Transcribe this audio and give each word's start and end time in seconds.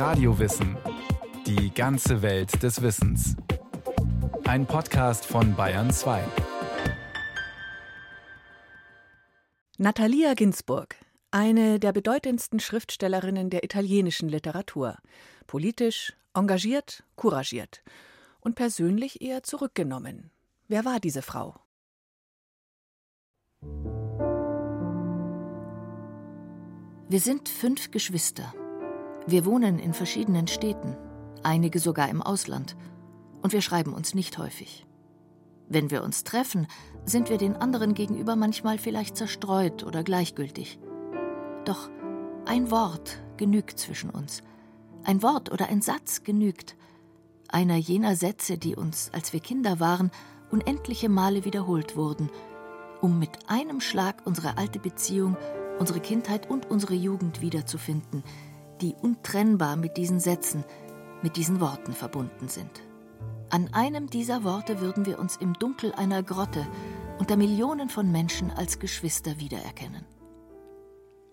Radiowissen. 0.00 0.78
Die 1.46 1.74
ganze 1.74 2.22
Welt 2.22 2.62
des 2.62 2.80
Wissens. 2.80 3.36
Ein 4.44 4.64
Podcast 4.64 5.26
von 5.26 5.54
Bayern 5.54 5.92
2. 5.92 6.24
Natalia 9.76 10.32
Ginsburg, 10.32 10.96
eine 11.30 11.78
der 11.78 11.92
bedeutendsten 11.92 12.60
Schriftstellerinnen 12.60 13.50
der 13.50 13.62
italienischen 13.62 14.30
Literatur. 14.30 14.96
Politisch, 15.46 16.14
engagiert, 16.32 17.04
couragiert 17.16 17.82
und 18.40 18.54
persönlich 18.54 19.20
eher 19.20 19.42
zurückgenommen. 19.42 20.30
Wer 20.66 20.86
war 20.86 20.98
diese 20.98 21.20
Frau? 21.20 21.56
Wir 27.10 27.20
sind 27.20 27.50
fünf 27.50 27.90
Geschwister. 27.90 28.54
Wir 29.30 29.44
wohnen 29.44 29.78
in 29.78 29.94
verschiedenen 29.94 30.48
Städten, 30.48 30.96
einige 31.44 31.78
sogar 31.78 32.08
im 32.08 32.20
Ausland, 32.20 32.76
und 33.42 33.52
wir 33.52 33.62
schreiben 33.62 33.94
uns 33.94 34.12
nicht 34.12 34.38
häufig. 34.38 34.88
Wenn 35.68 35.92
wir 35.92 36.02
uns 36.02 36.24
treffen, 36.24 36.66
sind 37.04 37.30
wir 37.30 37.38
den 37.38 37.54
anderen 37.54 37.94
gegenüber 37.94 38.34
manchmal 38.34 38.76
vielleicht 38.76 39.16
zerstreut 39.16 39.84
oder 39.84 40.02
gleichgültig. 40.02 40.80
Doch 41.64 41.90
ein 42.44 42.72
Wort 42.72 43.22
genügt 43.36 43.78
zwischen 43.78 44.10
uns. 44.10 44.42
Ein 45.04 45.22
Wort 45.22 45.52
oder 45.52 45.68
ein 45.68 45.80
Satz 45.80 46.24
genügt. 46.24 46.74
Einer 47.46 47.76
jener 47.76 48.16
Sätze, 48.16 48.58
die 48.58 48.74
uns, 48.74 49.10
als 49.14 49.32
wir 49.32 49.38
Kinder 49.38 49.78
waren, 49.78 50.10
unendliche 50.50 51.08
Male 51.08 51.44
wiederholt 51.44 51.94
wurden, 51.94 52.30
um 53.00 53.20
mit 53.20 53.48
einem 53.48 53.80
Schlag 53.80 54.26
unsere 54.26 54.58
alte 54.58 54.80
Beziehung, 54.80 55.36
unsere 55.78 56.00
Kindheit 56.00 56.50
und 56.50 56.68
unsere 56.68 56.94
Jugend 56.94 57.40
wiederzufinden, 57.40 58.24
die 58.80 58.94
untrennbar 58.94 59.76
mit 59.76 59.96
diesen 59.96 60.20
Sätzen, 60.20 60.64
mit 61.22 61.36
diesen 61.36 61.60
Worten 61.60 61.92
verbunden 61.92 62.48
sind. 62.48 62.82
An 63.50 63.72
einem 63.74 64.08
dieser 64.08 64.44
Worte 64.44 64.80
würden 64.80 65.06
wir 65.06 65.18
uns 65.18 65.36
im 65.36 65.54
Dunkel 65.54 65.92
einer 65.92 66.22
Grotte 66.22 66.66
unter 67.18 67.36
Millionen 67.36 67.88
von 67.88 68.10
Menschen 68.10 68.50
als 68.50 68.78
Geschwister 68.78 69.38
wiedererkennen. 69.38 70.04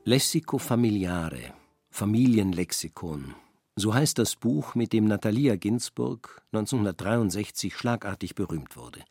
Lessico 0.03 0.57
familiare, 0.57 1.53
Familienlexikon. 1.89 3.35
So 3.75 3.93
heißt 3.93 4.17
das 4.17 4.35
Buch, 4.35 4.73
mit 4.73 4.93
dem 4.93 5.05
Natalia 5.05 5.55
Ginsburg 5.55 6.41
1963 6.51 7.75
schlagartig 7.75 8.33
berühmt 8.33 8.75
wurde. 8.75 9.01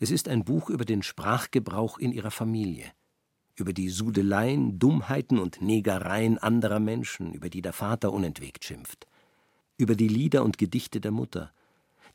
Es 0.00 0.10
ist 0.10 0.28
ein 0.28 0.44
Buch 0.44 0.70
über 0.70 0.84
den 0.84 1.02
Sprachgebrauch 1.02 1.98
in 1.98 2.12
ihrer 2.12 2.30
Familie 2.30 2.90
über 3.56 3.72
die 3.72 3.88
Sudeleien, 3.88 4.78
Dummheiten 4.78 5.38
und 5.38 5.60
Negereien 5.60 6.38
anderer 6.38 6.80
Menschen, 6.80 7.32
über 7.32 7.50
die 7.50 7.62
der 7.62 7.72
Vater 7.72 8.12
unentwegt 8.12 8.64
schimpft, 8.64 9.06
über 9.76 9.94
die 9.94 10.08
Lieder 10.08 10.42
und 10.44 10.58
Gedichte 10.58 11.00
der 11.00 11.10
Mutter, 11.10 11.52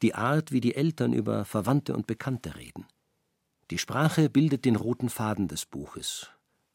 die 0.01 0.15
Art, 0.15 0.51
wie 0.51 0.61
die 0.61 0.75
Eltern 0.75 1.13
über 1.13 1.45
Verwandte 1.45 1.95
und 1.95 2.07
Bekannte 2.07 2.55
reden. 2.55 2.85
Die 3.71 3.77
Sprache 3.77 4.29
bildet 4.29 4.65
den 4.65 4.75
roten 4.75 5.09
Faden 5.09 5.47
des 5.47 5.65
Buches 5.65 6.29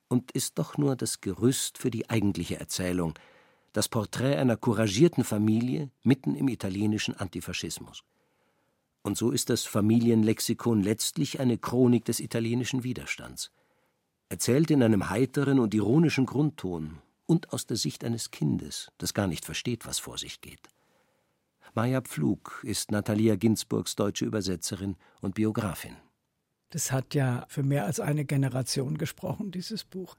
und 0.09 0.33
ist 0.33 0.59
doch 0.59 0.77
nur 0.77 0.97
das 0.97 1.21
Gerüst 1.21 1.79
für 1.79 1.91
die 1.91 2.11
eigentliche 2.11 2.59
Erzählung, 2.59 3.15
das 3.73 3.89
Porträt 3.89 4.37
einer 4.37 4.57
couragierten 4.57 5.23
Familie 5.23 5.91
mitten 6.03 6.35
im 6.35 6.49
italienischen 6.49 7.15
Antifaschismus. 7.15 8.03
Und 9.03 9.17
so 9.17 9.31
ist 9.31 9.49
das 9.51 9.65
Familienlexikon 9.65 10.83
letztlich 10.83 11.41
eine 11.41 11.57
Chronik 11.57 12.05
des 12.05 12.21
italienischen 12.21 12.83
Widerstands 12.83 13.51
erzählt 14.31 14.71
in 14.71 14.83
einem 14.83 15.11
heiteren 15.11 15.59
und 15.59 15.75
ironischen 15.75 16.25
Grundton 16.25 16.99
und 17.27 17.53
aus 17.53 17.67
der 17.67 17.77
Sicht 17.77 18.05
eines 18.05 18.31
Kindes, 18.31 18.91
das 18.97 19.13
gar 19.13 19.27
nicht 19.27 19.45
versteht, 19.45 19.87
was 19.87 19.99
vor 19.99 20.17
sich 20.17 20.41
geht. 20.41 20.71
Maja 21.75 22.01
Pflug 22.01 22.63
ist 22.65 22.91
Natalia 22.91 23.37
Ginsburgs 23.37 23.97
deutsche 23.97 24.25
Übersetzerin 24.25 24.97
und 25.21 25.35
Biografin. 25.35 25.97
Das 26.71 26.93
hat 26.93 27.15
ja 27.15 27.45
für 27.49 27.65
mehr 27.65 27.85
als 27.85 27.99
eine 27.99 28.25
Generation 28.25 28.99
gesprochen, 28.99 29.51
dieses 29.51 29.85
Buch. 29.85 30.17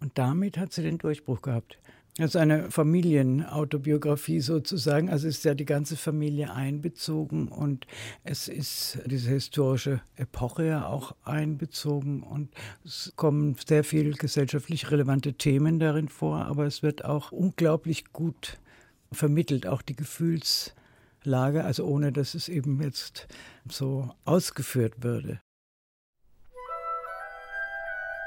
Und 0.00 0.18
damit 0.18 0.56
hat 0.56 0.72
sie 0.72 0.82
den 0.82 0.98
Durchbruch 0.98 1.42
gehabt. 1.42 1.78
Es 2.18 2.26
ist 2.26 2.36
eine 2.36 2.70
Familienautobiografie 2.70 4.40
sozusagen, 4.40 5.08
also 5.08 5.26
ist 5.26 5.46
ja 5.46 5.54
die 5.54 5.64
ganze 5.64 5.96
Familie 5.96 6.52
einbezogen 6.52 7.48
und 7.48 7.86
es 8.22 8.48
ist 8.48 8.98
diese 9.06 9.30
historische 9.30 10.02
Epoche 10.16 10.66
ja 10.66 10.86
auch 10.86 11.16
einbezogen 11.24 12.22
und 12.22 12.50
es 12.84 13.14
kommen 13.16 13.56
sehr 13.66 13.82
viele 13.82 14.10
gesellschaftlich 14.10 14.90
relevante 14.90 15.32
Themen 15.32 15.78
darin 15.78 16.08
vor, 16.10 16.44
aber 16.44 16.66
es 16.66 16.82
wird 16.82 17.02
auch 17.02 17.32
unglaublich 17.32 18.12
gut 18.12 18.58
vermittelt, 19.10 19.66
auch 19.66 19.80
die 19.80 19.96
Gefühlslage, 19.96 21.64
also 21.64 21.86
ohne 21.86 22.12
dass 22.12 22.34
es 22.34 22.50
eben 22.50 22.82
jetzt 22.82 23.26
so 23.66 24.10
ausgeführt 24.26 25.02
würde. 25.02 25.40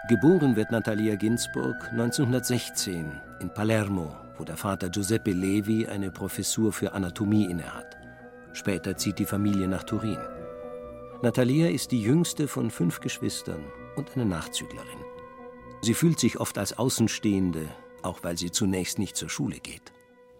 Geboren 0.07 0.55
wird 0.55 0.69
Natalia 0.69 1.15
Ginsburg 1.15 1.89
1916 1.89 3.11
in 3.39 3.49
Palermo, 3.49 4.15
wo 4.37 4.43
der 4.43 4.55
Vater 4.55 4.87
Giuseppe 4.87 5.31
Levi 5.31 5.87
eine 5.87 6.11
Professur 6.11 6.71
für 6.71 6.93
Anatomie 6.93 7.49
innehat. 7.49 7.97
Später 8.53 8.95
zieht 8.97 9.17
die 9.17 9.25
Familie 9.25 9.67
nach 9.67 9.81
Turin. 9.83 10.19
Natalia 11.23 11.69
ist 11.69 11.91
die 11.91 12.03
jüngste 12.03 12.47
von 12.47 12.69
fünf 12.69 12.99
Geschwistern 12.99 13.63
und 13.95 14.11
eine 14.13 14.25
Nachzüglerin. 14.25 14.99
Sie 15.81 15.95
fühlt 15.95 16.19
sich 16.19 16.39
oft 16.39 16.59
als 16.59 16.77
Außenstehende, 16.77 17.65
auch 18.03 18.23
weil 18.23 18.37
sie 18.37 18.51
zunächst 18.51 18.99
nicht 18.99 19.15
zur 19.17 19.29
Schule 19.29 19.57
geht. 19.57 19.91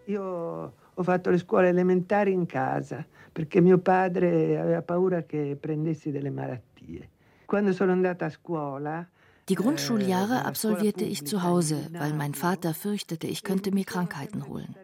Io 0.06 0.74
ho 0.96 1.03
fatto 1.03 1.32
le 1.32 1.40
scuole 1.40 1.70
elementari 1.70 2.34
in 2.34 2.46
casa 2.46 3.03
perché 3.34 3.62
mio 3.62 3.80
padre 3.80 4.59
aveva 4.59 4.84
paura 4.84 5.24
che 5.24 5.58
prendessi 5.59 6.12
delle 6.12 6.30
malattie. 6.30 7.09
Quando 7.47 7.74
sono 7.74 7.94
andata 7.94 8.26
a 8.26 8.30
scuola 8.30 9.08
die 9.48 9.56
Grundschuljahre 9.56 10.46
absolvierte 10.46 11.06
ich 11.06 11.26
zu 11.28 11.44
Hause, 11.44 11.88
weil 11.92 12.14
mein 12.14 12.34
Vater 12.34 12.74
fürchtete, 12.74 13.28
ich 13.28 13.44
könnte 13.44 13.72
mir 13.72 13.86
Krankheiten 13.86 14.48
holen. 14.48 14.76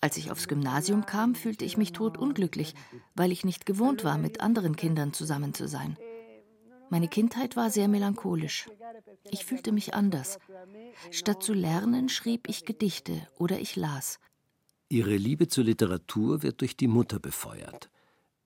Als 0.00 0.16
ich 0.16 0.32
aufs 0.32 0.48
Gymnasium 0.48 1.06
kam, 1.06 1.36
fühlte 1.36 1.64
ich 1.64 1.76
mich 1.76 1.92
totunglücklich, 1.92 2.74
weil 3.14 3.30
ich 3.30 3.44
nicht 3.44 3.66
gewohnt 3.66 4.02
war, 4.02 4.18
mit 4.18 4.40
anderen 4.40 4.74
Kindern 4.74 5.12
zusammen 5.12 5.54
zu 5.54 5.68
sein. 5.68 5.96
Meine 6.88 7.06
Kindheit 7.06 7.54
war 7.54 7.70
sehr 7.70 7.86
melancholisch. 7.86 8.68
Ich 9.30 9.44
fühlte 9.44 9.70
mich 9.70 9.94
anders. 9.94 10.38
Statt 11.12 11.42
zu 11.42 11.52
lernen, 11.52 12.08
schrieb 12.08 12.48
ich 12.48 12.64
Gedichte 12.64 13.28
oder 13.38 13.60
ich 13.60 13.76
las. 13.76 14.18
Ihre 14.88 15.16
Liebe 15.16 15.46
zur 15.46 15.62
Literatur 15.62 16.42
wird 16.42 16.62
durch 16.62 16.76
die 16.76 16.88
Mutter 16.88 17.20
befeuert. 17.20 17.90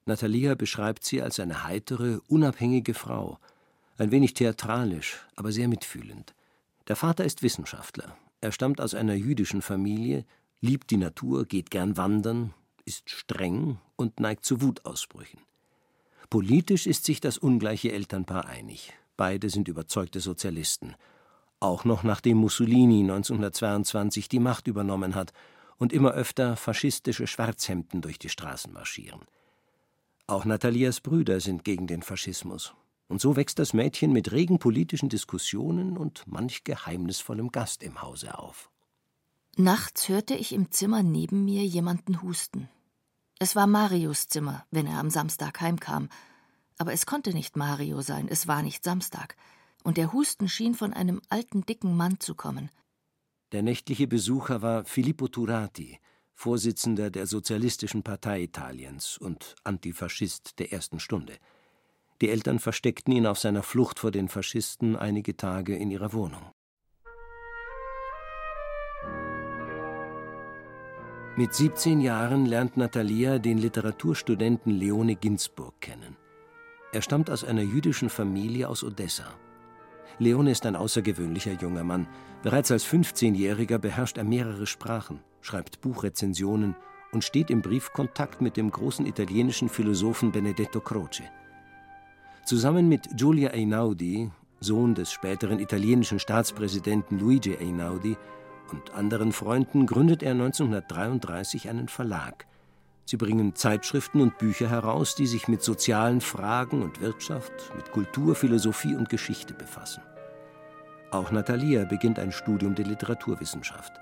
Natalia 0.04 0.54
beschreibt 0.56 1.04
sie 1.04 1.22
als 1.22 1.40
eine 1.40 1.64
heitere, 1.64 2.20
unabhängige 2.28 2.92
Frau– 2.92 3.38
ein 3.96 4.10
wenig 4.10 4.34
theatralisch, 4.34 5.20
aber 5.36 5.52
sehr 5.52 5.68
mitfühlend. 5.68 6.34
Der 6.88 6.96
Vater 6.96 7.24
ist 7.24 7.42
Wissenschaftler. 7.42 8.16
Er 8.40 8.52
stammt 8.52 8.80
aus 8.80 8.94
einer 8.94 9.14
jüdischen 9.14 9.62
Familie, 9.62 10.24
liebt 10.60 10.90
die 10.90 10.96
Natur, 10.96 11.46
geht 11.46 11.70
gern 11.70 11.96
wandern, 11.96 12.52
ist 12.84 13.08
streng 13.08 13.78
und 13.96 14.20
neigt 14.20 14.44
zu 14.44 14.60
Wutausbrüchen. 14.60 15.40
Politisch 16.28 16.86
ist 16.86 17.04
sich 17.04 17.20
das 17.20 17.38
ungleiche 17.38 17.92
Elternpaar 17.92 18.46
einig. 18.46 18.92
Beide 19.16 19.48
sind 19.48 19.68
überzeugte 19.68 20.20
Sozialisten. 20.20 20.94
Auch 21.60 21.84
noch 21.84 22.02
nachdem 22.02 22.38
Mussolini 22.38 23.00
1922 23.00 24.28
die 24.28 24.40
Macht 24.40 24.66
übernommen 24.66 25.14
hat 25.14 25.32
und 25.78 25.92
immer 25.92 26.10
öfter 26.10 26.56
faschistische 26.56 27.26
Schwarzhemden 27.26 28.02
durch 28.02 28.18
die 28.18 28.28
Straßen 28.28 28.72
marschieren. 28.72 29.20
Auch 30.26 30.44
Nathalias 30.44 31.00
Brüder 31.00 31.40
sind 31.40 31.64
gegen 31.64 31.86
den 31.86 32.02
Faschismus 32.02 32.74
und 33.08 33.20
so 33.20 33.36
wächst 33.36 33.58
das 33.58 33.74
Mädchen 33.74 34.12
mit 34.12 34.32
regen 34.32 34.58
politischen 34.58 35.08
Diskussionen 35.08 35.96
und 35.96 36.24
manch 36.26 36.64
geheimnisvollem 36.64 37.50
Gast 37.50 37.82
im 37.82 38.02
Hause 38.02 38.38
auf. 38.38 38.70
Nachts 39.56 40.08
hörte 40.08 40.34
ich 40.34 40.52
im 40.52 40.70
Zimmer 40.72 41.02
neben 41.02 41.44
mir 41.44 41.64
jemanden 41.64 42.22
husten. 42.22 42.68
Es 43.38 43.54
war 43.54 43.66
Marios 43.66 44.28
Zimmer, 44.28 44.64
wenn 44.70 44.86
er 44.86 44.98
am 44.98 45.10
Samstag 45.10 45.60
heimkam. 45.60 46.08
Aber 46.78 46.92
es 46.92 47.06
konnte 47.06 47.32
nicht 47.32 47.56
Mario 47.56 48.00
sein, 48.00 48.26
es 48.28 48.48
war 48.48 48.62
nicht 48.62 48.82
Samstag. 48.82 49.36
Und 49.84 49.96
der 49.96 50.12
Husten 50.12 50.48
schien 50.48 50.74
von 50.74 50.92
einem 50.92 51.20
alten, 51.28 51.64
dicken 51.66 51.96
Mann 51.96 52.18
zu 52.18 52.34
kommen. 52.34 52.70
Der 53.52 53.62
nächtliche 53.62 54.08
Besucher 54.08 54.62
war 54.62 54.84
Filippo 54.84 55.28
Turati, 55.28 56.00
Vorsitzender 56.34 57.10
der 57.10 57.26
Sozialistischen 57.26 58.02
Partei 58.02 58.42
Italiens 58.42 59.18
und 59.18 59.54
Antifaschist 59.62 60.58
der 60.58 60.72
ersten 60.72 60.98
Stunde. 60.98 61.38
Die 62.24 62.30
Eltern 62.30 62.58
versteckten 62.58 63.12
ihn 63.12 63.26
auf 63.26 63.38
seiner 63.38 63.62
Flucht 63.62 63.98
vor 63.98 64.10
den 64.10 64.30
Faschisten 64.30 64.96
einige 64.96 65.36
Tage 65.36 65.76
in 65.76 65.90
ihrer 65.90 66.14
Wohnung. 66.14 66.40
Mit 71.36 71.52
17 71.52 72.00
Jahren 72.00 72.46
lernt 72.46 72.78
Natalia 72.78 73.38
den 73.38 73.58
Literaturstudenten 73.58 74.72
Leone 74.72 75.16
Ginsburg 75.16 75.78
kennen. 75.82 76.16
Er 76.94 77.02
stammt 77.02 77.28
aus 77.28 77.44
einer 77.44 77.60
jüdischen 77.60 78.08
Familie 78.08 78.70
aus 78.70 78.82
Odessa. 78.84 79.26
Leone 80.18 80.50
ist 80.50 80.64
ein 80.64 80.76
außergewöhnlicher 80.76 81.52
junger 81.60 81.84
Mann. 81.84 82.08
Bereits 82.42 82.70
als 82.70 82.86
15-Jähriger 82.86 83.76
beherrscht 83.76 84.16
er 84.16 84.24
mehrere 84.24 84.66
Sprachen, 84.66 85.20
schreibt 85.42 85.82
Buchrezensionen 85.82 86.74
und 87.12 87.22
steht 87.22 87.50
im 87.50 87.60
Briefkontakt 87.60 88.40
mit 88.40 88.56
dem 88.56 88.70
großen 88.70 89.04
italienischen 89.04 89.68
Philosophen 89.68 90.32
Benedetto 90.32 90.80
Croce. 90.80 91.24
Zusammen 92.44 92.90
mit 92.90 93.08
Giulia 93.16 93.52
Einaudi, 93.52 94.30
Sohn 94.60 94.94
des 94.94 95.10
späteren 95.10 95.60
italienischen 95.60 96.18
Staatspräsidenten 96.18 97.18
Luigi 97.18 97.56
Einaudi, 97.56 98.18
und 98.70 98.92
anderen 98.92 99.32
Freunden 99.32 99.86
gründet 99.86 100.22
er 100.22 100.32
1933 100.32 101.70
einen 101.70 101.88
Verlag. 101.88 102.46
Sie 103.06 103.16
bringen 103.16 103.54
Zeitschriften 103.54 104.20
und 104.20 104.36
Bücher 104.36 104.68
heraus, 104.68 105.14
die 105.14 105.26
sich 105.26 105.48
mit 105.48 105.62
sozialen 105.62 106.20
Fragen 106.20 106.82
und 106.82 107.00
Wirtschaft, 107.00 107.52
mit 107.76 107.90
Kultur, 107.92 108.34
Philosophie 108.34 108.94
und 108.94 109.08
Geschichte 109.08 109.54
befassen. 109.54 110.02
Auch 111.10 111.30
Natalia 111.30 111.84
beginnt 111.84 112.18
ein 112.18 112.32
Studium 112.32 112.74
der 112.74 112.86
Literaturwissenschaft. 112.86 113.92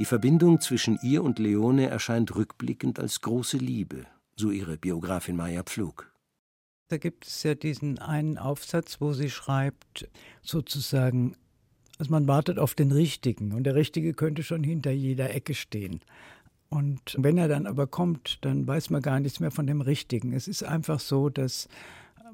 Die 0.00 0.04
Verbindung 0.04 0.60
zwischen 0.60 0.98
ihr 1.02 1.22
und 1.22 1.38
Leone 1.38 1.88
erscheint 1.88 2.34
rückblickend 2.34 2.98
als 2.98 3.20
große 3.20 3.58
Liebe, 3.58 4.06
so 4.34 4.50
ihre 4.50 4.78
Biografin 4.78 5.36
Maya 5.36 5.62
Pflug. 5.62 6.11
Da 6.88 6.98
gibt 6.98 7.26
es 7.26 7.42
ja 7.42 7.54
diesen 7.54 7.98
einen 7.98 8.38
Aufsatz, 8.38 9.00
wo 9.00 9.12
sie 9.12 9.30
schreibt, 9.30 10.08
sozusagen, 10.42 11.36
also 11.98 12.10
man 12.10 12.28
wartet 12.28 12.58
auf 12.58 12.74
den 12.74 12.92
Richtigen 12.92 13.52
und 13.52 13.64
der 13.64 13.74
Richtige 13.74 14.12
könnte 14.12 14.42
schon 14.42 14.62
hinter 14.62 14.90
jeder 14.90 15.34
Ecke 15.34 15.54
stehen. 15.54 16.00
Und 16.68 17.16
wenn 17.18 17.36
er 17.38 17.48
dann 17.48 17.66
aber 17.66 17.86
kommt, 17.86 18.38
dann 18.42 18.66
weiß 18.66 18.90
man 18.90 19.02
gar 19.02 19.20
nichts 19.20 19.40
mehr 19.40 19.50
von 19.50 19.66
dem 19.66 19.82
Richtigen. 19.82 20.32
Es 20.32 20.48
ist 20.48 20.62
einfach 20.64 21.00
so, 21.00 21.28
dass 21.28 21.68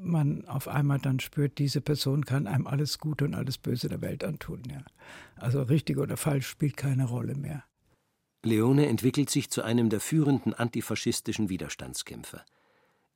man 0.00 0.46
auf 0.46 0.68
einmal 0.68 0.98
dann 0.98 1.20
spürt, 1.20 1.58
diese 1.58 1.80
Person 1.80 2.24
kann 2.24 2.46
einem 2.46 2.66
alles 2.66 2.98
Gute 2.98 3.24
und 3.24 3.34
alles 3.34 3.58
Böse 3.58 3.88
der 3.88 4.00
Welt 4.00 4.24
antun. 4.24 4.62
Ja. 4.70 4.82
Also 5.36 5.62
richtig 5.62 5.98
oder 5.98 6.16
falsch 6.16 6.46
spielt 6.46 6.76
keine 6.76 7.06
Rolle 7.06 7.34
mehr. 7.34 7.64
Leone 8.44 8.86
entwickelt 8.86 9.30
sich 9.30 9.50
zu 9.50 9.62
einem 9.62 9.88
der 9.90 10.00
führenden 10.00 10.54
antifaschistischen 10.54 11.48
Widerstandskämpfer. 11.48 12.44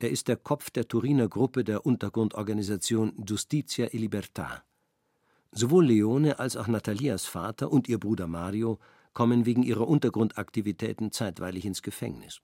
Er 0.02 0.10
ist 0.10 0.26
der 0.26 0.36
Kopf 0.36 0.70
der 0.70 0.88
Turiner 0.88 1.28
Gruppe 1.28 1.62
der 1.62 1.86
Untergrundorganisation 1.86 3.12
Justitia 3.24 3.86
e 3.86 3.98
Libertà. 3.98 4.62
Sowohl 5.52 5.86
Leone 5.86 6.40
als 6.40 6.56
auch 6.56 6.66
Natalias 6.66 7.26
Vater 7.26 7.70
und 7.70 7.88
ihr 7.88 8.00
Bruder 8.00 8.26
Mario 8.26 8.80
kommen 9.12 9.46
wegen 9.46 9.62
ihrer 9.62 9.86
Untergrundaktivitäten 9.86 11.12
zeitweilig 11.12 11.66
ins 11.66 11.82
Gefängnis. 11.82 12.40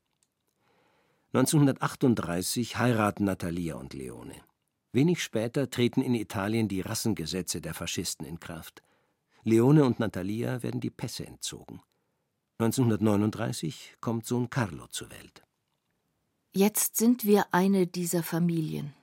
1938 1.32 2.78
heiraten 2.78 3.24
Natalia 3.24 3.74
und 3.74 3.92
Leone. 3.92 4.36
Wenig 4.92 5.20
später 5.20 5.68
treten 5.68 6.00
in 6.00 6.14
Italien 6.14 6.68
die 6.68 6.82
Rassengesetze 6.82 7.60
der 7.60 7.74
Faschisten 7.74 8.24
in 8.24 8.38
Kraft. 8.38 8.84
Leone 9.42 9.84
und 9.84 9.98
Natalia 9.98 10.62
werden 10.62 10.80
die 10.80 10.90
Pässe 10.90 11.26
entzogen. 11.26 11.80
1939 12.58 13.96
kommt 14.00 14.26
Sohn 14.26 14.48
Carlo 14.48 14.86
zur 14.86 15.10
Welt. 15.10 15.47
Jetzt 16.52 16.96
sind 16.96 17.24
wir 17.24 17.46
eine 17.52 17.86
dieser 17.86 18.22
Familien. 18.22 18.94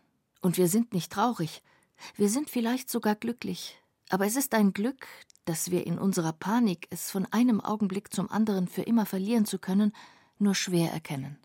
Und 0.41 0.57
wir 0.57 0.67
sind 0.67 0.93
nicht 0.93 1.11
traurig. 1.11 1.61
Wir 2.15 2.29
sind 2.29 2.49
vielleicht 2.49 2.89
sogar 2.89 3.15
glücklich. 3.15 3.79
Aber 4.09 4.25
es 4.25 4.35
ist 4.35 4.53
ein 4.55 4.73
Glück, 4.73 5.07
dass 5.45 5.69
wir 5.69 5.85
in 5.85 5.99
unserer 5.99 6.33
Panik, 6.33 6.87
es 6.89 7.11
von 7.11 7.25
einem 7.31 7.61
Augenblick 7.61 8.11
zum 8.11 8.29
anderen 8.31 8.67
für 8.67 8.81
immer 8.81 9.05
verlieren 9.05 9.45
zu 9.45 9.59
können, 9.59 9.93
nur 10.39 10.55
schwer 10.55 10.91
erkennen. 10.91 11.37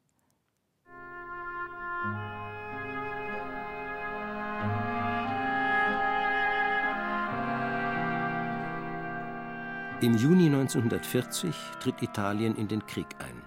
Im 10.01 10.17
Juni 10.17 10.47
1940 10.47 11.55
tritt 11.81 12.01
Italien 12.01 12.57
in 12.57 12.69
den 12.69 12.87
Krieg 12.87 13.07
ein. 13.19 13.40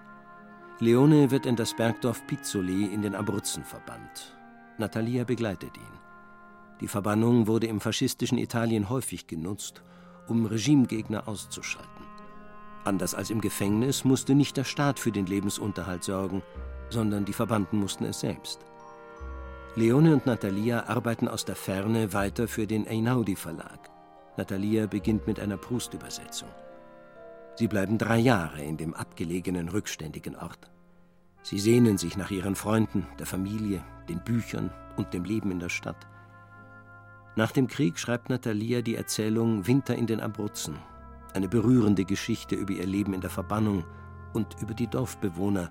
Leone 0.80 1.30
wird 1.30 1.46
in 1.46 1.54
das 1.54 1.72
Bergdorf 1.74 2.26
Pizzoli 2.26 2.86
in 2.86 3.02
den 3.02 3.14
Abruzzen 3.14 3.64
verbannt. 3.64 4.36
Natalia 4.76 5.22
begleitet 5.22 5.76
ihn. 5.76 5.98
Die 6.80 6.88
Verbannung 6.88 7.46
wurde 7.46 7.68
im 7.68 7.80
faschistischen 7.80 8.38
Italien 8.38 8.88
häufig 8.88 9.28
genutzt, 9.28 9.84
um 10.26 10.46
Regimegegner 10.46 11.28
auszuschalten. 11.28 12.04
Anders 12.84 13.14
als 13.14 13.30
im 13.30 13.40
Gefängnis 13.40 14.04
musste 14.04 14.34
nicht 14.34 14.56
der 14.56 14.64
Staat 14.64 14.98
für 14.98 15.12
den 15.12 15.26
Lebensunterhalt 15.26 16.02
sorgen, 16.02 16.42
sondern 16.90 17.24
die 17.24 17.32
Verbannten 17.32 17.78
mussten 17.78 18.04
es 18.04 18.20
selbst. 18.20 18.58
Leone 19.76 20.12
und 20.12 20.26
Natalia 20.26 20.88
arbeiten 20.88 21.28
aus 21.28 21.44
der 21.44 21.56
Ferne 21.56 22.12
weiter 22.12 22.48
für 22.48 22.66
den 22.66 22.86
Einaudi 22.88 23.36
Verlag. 23.36 23.90
Natalia 24.36 24.86
beginnt 24.86 25.28
mit 25.28 25.38
einer 25.38 25.56
Proust-Übersetzung. 25.56 26.48
Sie 27.56 27.68
bleiben 27.68 27.98
drei 27.98 28.18
Jahre 28.18 28.62
in 28.62 28.76
dem 28.76 28.94
abgelegenen, 28.94 29.68
rückständigen 29.68 30.36
Ort. 30.36 30.70
Sie 31.42 31.58
sehnen 31.58 31.98
sich 31.98 32.16
nach 32.16 32.30
ihren 32.30 32.56
Freunden, 32.56 33.06
der 33.18 33.26
Familie, 33.26 33.82
den 34.08 34.22
Büchern 34.24 34.72
und 34.96 35.12
dem 35.12 35.24
Leben 35.24 35.50
in 35.50 35.60
der 35.60 35.68
Stadt. 35.68 36.06
Nach 37.36 37.52
dem 37.52 37.68
Krieg 37.68 37.98
schreibt 37.98 38.30
Natalia 38.30 38.80
die 38.80 38.94
Erzählung 38.94 39.66
Winter 39.66 39.94
in 39.94 40.06
den 40.06 40.20
Abruzzen, 40.20 40.78
eine 41.32 41.48
berührende 41.48 42.04
Geschichte 42.04 42.54
über 42.54 42.72
ihr 42.72 42.86
Leben 42.86 43.12
in 43.12 43.20
der 43.20 43.30
Verbannung 43.30 43.84
und 44.32 44.56
über 44.60 44.74
die 44.74 44.86
Dorfbewohner, 44.86 45.70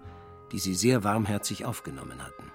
die 0.51 0.59
sie 0.59 0.75
sehr 0.75 1.03
warmherzig 1.03 1.65
aufgenommen 1.65 2.21
hatten. 2.21 2.51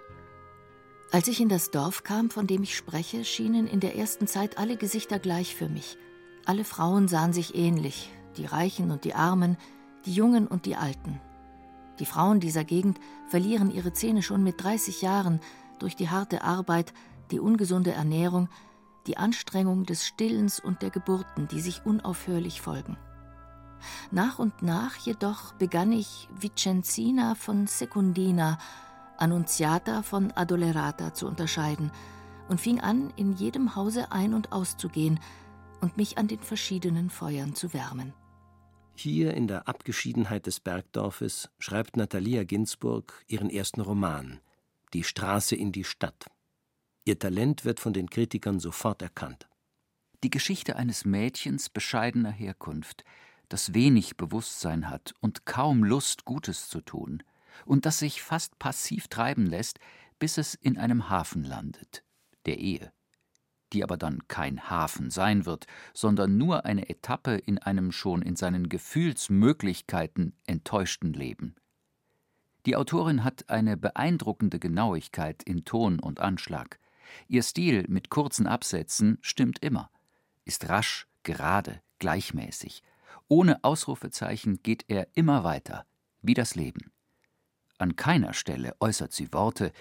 Als 1.10 1.26
ich 1.26 1.40
in 1.40 1.48
das 1.48 1.70
Dorf 1.70 2.04
kam, 2.04 2.28
von 2.28 2.46
dem 2.46 2.62
ich 2.62 2.76
spreche, 2.76 3.24
schienen 3.24 3.66
in 3.66 3.80
der 3.80 3.96
ersten 3.96 4.26
Zeit 4.26 4.58
alle 4.58 4.76
Gesichter 4.76 5.18
gleich 5.18 5.56
für 5.56 5.68
mich. 5.68 5.96
Alle 6.44 6.64
Frauen 6.64 7.08
sahen 7.08 7.32
sich 7.32 7.54
ähnlich, 7.54 8.10
die 8.36 8.46
Reichen 8.46 8.90
und 8.90 9.04
die 9.04 9.14
Armen, 9.14 9.56
die 10.04 10.12
Jungen 10.12 10.46
und 10.46 10.66
die 10.66 10.76
Alten. 10.76 11.20
Die 11.98 12.06
Frauen 12.06 12.40
dieser 12.40 12.64
Gegend 12.64 13.00
verlieren 13.28 13.70
ihre 13.70 13.92
Zähne 13.92 14.22
schon 14.22 14.44
mit 14.44 14.62
30 14.62 15.02
Jahren 15.02 15.40
durch 15.78 15.96
die 15.96 16.08
harte 16.08 16.42
Arbeit, 16.42 16.92
die 17.30 17.40
ungesunde 17.40 17.92
Ernährung, 17.92 18.48
die 19.06 19.16
Anstrengung 19.16 19.84
des 19.84 20.06
Stillens 20.06 20.60
und 20.60 20.82
der 20.82 20.90
Geburten, 20.90 21.48
die 21.48 21.60
sich 21.60 21.84
unaufhörlich 21.84 22.60
folgen. 22.60 22.96
Nach 24.10 24.38
und 24.38 24.62
nach 24.62 24.96
jedoch 24.96 25.52
begann 25.54 25.92
ich 25.92 26.28
Vicenzina 26.38 27.34
von 27.34 27.66
Secundina, 27.66 28.58
Annunziata 29.16 30.02
von 30.02 30.32
Adolerata 30.32 31.14
zu 31.14 31.26
unterscheiden 31.26 31.90
und 32.48 32.60
fing 32.60 32.80
an, 32.80 33.12
in 33.16 33.32
jedem 33.32 33.76
Hause 33.76 34.10
ein- 34.12 34.34
und 34.34 34.52
auszugehen 34.52 35.20
und 35.80 35.96
mich 35.96 36.18
an 36.18 36.28
den 36.28 36.40
verschiedenen 36.40 37.10
Feuern 37.10 37.54
zu 37.54 37.72
wärmen. 37.72 38.12
Hier 38.94 39.34
in 39.34 39.46
der 39.46 39.68
Abgeschiedenheit 39.68 40.46
des 40.46 40.58
Bergdorfes 40.58 41.50
schreibt 41.58 41.96
Natalia 41.96 42.44
Ginsburg 42.44 43.24
ihren 43.28 43.48
ersten 43.48 43.80
Roman 43.80 44.40
Die 44.92 45.04
Straße 45.04 45.54
in 45.54 45.70
die 45.70 45.84
Stadt. 45.84 46.26
Ihr 47.04 47.18
Talent 47.18 47.64
wird 47.64 47.78
von 47.78 47.92
den 47.92 48.10
Kritikern 48.10 48.58
sofort 48.58 49.00
erkannt. 49.02 49.48
Die 50.24 50.30
Geschichte 50.30 50.76
eines 50.76 51.04
Mädchens 51.04 51.70
bescheidener 51.70 52.32
Herkunft, 52.32 53.04
das 53.48 53.72
wenig 53.72 54.16
Bewusstsein 54.16 54.90
hat 54.90 55.14
und 55.20 55.46
kaum 55.46 55.84
Lust, 55.84 56.24
Gutes 56.24 56.68
zu 56.68 56.80
tun, 56.80 57.22
und 57.64 57.86
das 57.86 58.00
sich 58.00 58.20
fast 58.20 58.58
passiv 58.58 59.08
treiben 59.08 59.46
lässt, 59.46 59.78
bis 60.18 60.38
es 60.38 60.54
in 60.54 60.76
einem 60.76 61.08
Hafen 61.08 61.44
landet, 61.44 62.02
der 62.46 62.58
Ehe, 62.58 62.92
die 63.72 63.82
aber 63.82 63.96
dann 63.96 64.26
kein 64.28 64.70
Hafen 64.70 65.10
sein 65.10 65.46
wird, 65.46 65.66
sondern 65.94 66.36
nur 66.36 66.64
eine 66.64 66.88
Etappe 66.88 67.36
in 67.36 67.58
einem 67.58 67.92
schon 67.92 68.22
in 68.22 68.36
seinen 68.36 68.68
Gefühlsmöglichkeiten 68.68 70.34
enttäuschten 70.46 71.12
Leben. 71.12 71.54
Die 72.66 72.76
Autorin 72.76 73.24
hat 73.24 73.48
eine 73.48 73.76
beeindruckende 73.76 74.58
Genauigkeit 74.58 75.42
in 75.42 75.64
Ton 75.64 76.00
und 76.00 76.20
Anschlag, 76.20 76.78
Ihr 77.28 77.42
Stil 77.42 77.84
mit 77.88 78.10
kurzen 78.10 78.46
Absätzen 78.46 79.18
stimmt 79.20 79.62
immer, 79.62 79.90
ist 80.44 80.68
rasch, 80.68 81.06
gerade, 81.22 81.80
gleichmäßig. 81.98 82.82
Ohne 83.28 83.62
Ausrufezeichen 83.64 84.62
geht 84.62 84.84
er 84.88 85.08
immer 85.14 85.44
weiter, 85.44 85.84
wie 86.22 86.34
das 86.34 86.54
Leben. 86.54 86.92
An 87.78 87.96
keiner 87.96 88.32
Stelle 88.32 88.74
äußert 88.80 89.12
sie 89.12 89.32
Worte, 89.32 89.72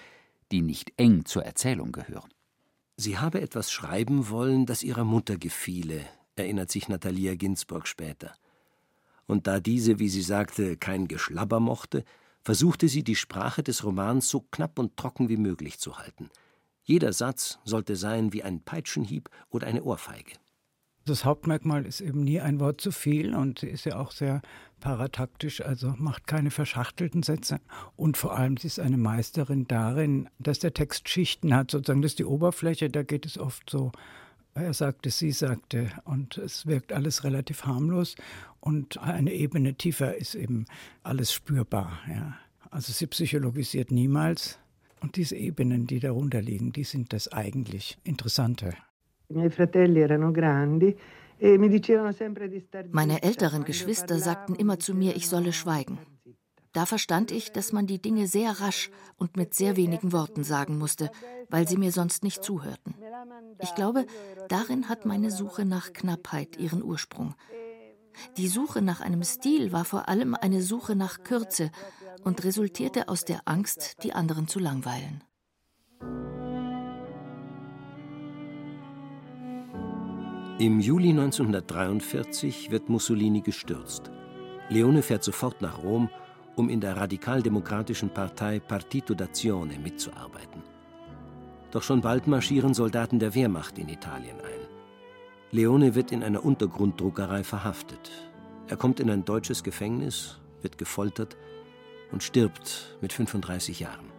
die 0.52 0.62
nicht 0.62 0.92
eng 0.96 1.24
zur 1.24 1.44
Erzählung 1.44 1.92
gehören. 1.92 2.32
Sie 2.98 3.16
habe 3.16 3.40
etwas 3.40 3.72
schreiben 3.72 4.28
wollen, 4.28 4.66
das 4.66 4.82
ihrer 4.82 5.04
Mutter 5.04 5.38
gefiele, 5.38 6.04
erinnert 6.36 6.70
sich 6.70 6.90
Natalia 6.90 7.34
Ginsburg 7.34 7.88
später. 7.88 8.34
Und 9.26 9.46
da 9.46 9.60
diese, 9.60 9.98
wie 9.98 10.10
sie 10.10 10.20
sagte, 10.20 10.76
kein 10.76 11.08
Geschlabber 11.08 11.60
mochte, 11.60 12.04
versuchte 12.42 12.88
sie, 12.88 13.02
die 13.02 13.16
Sprache 13.16 13.62
des 13.62 13.82
Romans 13.82 14.28
so 14.28 14.40
knapp 14.50 14.78
und 14.78 14.98
trocken 14.98 15.30
wie 15.30 15.38
möglich 15.38 15.78
zu 15.78 15.96
halten– 15.96 16.28
jeder 16.88 17.12
Satz 17.12 17.58
sollte 17.64 17.96
sein 17.96 18.32
wie 18.32 18.42
ein 18.42 18.62
Peitschenhieb 18.62 19.28
oder 19.50 19.66
eine 19.66 19.82
Ohrfeige. 19.82 20.32
Das 21.08 21.24
Hauptmerkmal 21.24 21.86
ist 21.86 22.02
eben 22.02 22.22
nie 22.22 22.38
ein 22.38 22.60
Wort 22.60 22.82
zu 22.82 22.92
viel 22.92 23.34
und 23.34 23.60
sie 23.60 23.68
ist 23.68 23.86
ja 23.86 23.96
auch 23.96 24.12
sehr 24.12 24.42
parataktisch, 24.80 25.62
also 25.62 25.94
macht 25.96 26.26
keine 26.26 26.50
verschachtelten 26.50 27.22
Sätze. 27.22 27.60
Und 27.96 28.18
vor 28.18 28.36
allem, 28.36 28.58
sie 28.58 28.66
ist 28.66 28.78
eine 28.78 28.98
Meisterin 28.98 29.66
darin, 29.66 30.28
dass 30.38 30.58
der 30.58 30.74
Text 30.74 31.08
Schichten 31.08 31.54
hat, 31.54 31.70
sozusagen, 31.70 32.02
das 32.02 32.12
ist 32.12 32.18
die 32.18 32.26
Oberfläche, 32.26 32.90
da 32.90 33.02
geht 33.02 33.24
es 33.24 33.38
oft 33.38 33.70
so 33.70 33.90
Er 34.54 34.74
sagte, 34.74 35.10
sie 35.10 35.30
sagte, 35.30 35.90
und 36.04 36.36
es 36.36 36.66
wirkt 36.66 36.92
alles 36.92 37.24
relativ 37.24 37.64
harmlos. 37.64 38.16
Und 38.60 38.98
eine 38.98 39.32
Ebene 39.32 39.74
tiefer 39.74 40.16
ist 40.16 40.34
eben 40.34 40.66
alles 41.02 41.32
spürbar. 41.32 42.00
Ja. 42.08 42.36
Also 42.70 42.92
sie 42.92 43.06
psychologisiert 43.06 43.90
niemals. 43.90 44.58
Und 45.00 45.16
diese 45.16 45.36
Ebenen, 45.36 45.86
die 45.86 46.00
darunter 46.00 46.42
liegen, 46.42 46.72
die 46.72 46.84
sind 46.84 47.12
das 47.12 47.28
eigentlich 47.28 47.98
Interessante. 48.04 48.74
E 49.30 49.50
Meine 52.90 53.22
älteren 53.22 53.64
Geschwister 53.64 54.18
sagten 54.18 54.54
immer 54.54 54.78
zu 54.78 54.94
mir, 54.94 55.16
ich 55.16 55.28
solle 55.28 55.52
schweigen. 55.52 55.98
Da 56.72 56.86
verstand 56.86 57.30
ich, 57.30 57.52
dass 57.52 57.72
man 57.72 57.86
die 57.86 58.00
Dinge 58.00 58.26
sehr 58.26 58.60
rasch 58.60 58.90
und 59.16 59.36
mit 59.36 59.54
sehr 59.54 59.76
wenigen 59.76 60.12
Worten 60.12 60.44
sagen 60.44 60.78
musste, 60.78 61.10
weil 61.48 61.66
sie 61.66 61.76
mir 61.76 61.92
sonst 61.92 62.22
nicht 62.22 62.42
zuhörten. 62.42 62.94
Ich 63.60 63.74
glaube, 63.74 64.06
darin 64.48 64.88
hat 64.88 65.04
meine 65.06 65.30
Suche 65.30 65.64
nach 65.64 65.92
Knappheit 65.92 66.56
ihren 66.58 66.82
Ursprung. 66.82 67.34
Die 68.36 68.48
Suche 68.48 68.82
nach 68.82 69.00
einem 69.00 69.22
Stil 69.22 69.72
war 69.72 69.84
vor 69.84 70.08
allem 70.08 70.34
eine 70.34 70.62
Suche 70.62 70.96
nach 70.96 71.22
Kürze 71.22 71.70
und 72.24 72.44
resultierte 72.44 73.08
aus 73.08 73.24
der 73.24 73.42
Angst, 73.44 74.02
die 74.02 74.12
anderen 74.12 74.48
zu 74.48 74.58
langweilen. 74.58 75.22
Im 80.60 80.80
Juli 80.80 81.10
1943 81.10 82.72
wird 82.72 82.88
Mussolini 82.88 83.42
gestürzt. 83.42 84.10
Leone 84.68 85.02
fährt 85.02 85.22
sofort 85.22 85.62
nach 85.62 85.84
Rom, 85.84 86.10
um 86.56 86.68
in 86.68 86.80
der 86.80 86.96
radikaldemokratischen 86.96 88.10
Partei 88.10 88.58
Partito 88.58 89.14
d'Azione 89.14 89.78
mitzuarbeiten. 89.78 90.64
Doch 91.70 91.84
schon 91.84 92.00
bald 92.00 92.26
marschieren 92.26 92.74
Soldaten 92.74 93.20
der 93.20 93.36
Wehrmacht 93.36 93.78
in 93.78 93.88
Italien 93.88 94.40
ein. 94.40 94.66
Leone 95.52 95.94
wird 95.94 96.10
in 96.10 96.24
einer 96.24 96.44
Untergrunddruckerei 96.44 97.44
verhaftet. 97.44 98.10
Er 98.66 98.76
kommt 98.76 98.98
in 98.98 99.10
ein 99.10 99.24
deutsches 99.24 99.62
Gefängnis, 99.62 100.40
wird 100.62 100.76
gefoltert 100.76 101.36
und 102.10 102.24
stirbt 102.24 102.98
mit 103.00 103.12
35 103.12 103.78
Jahren. 103.78 104.10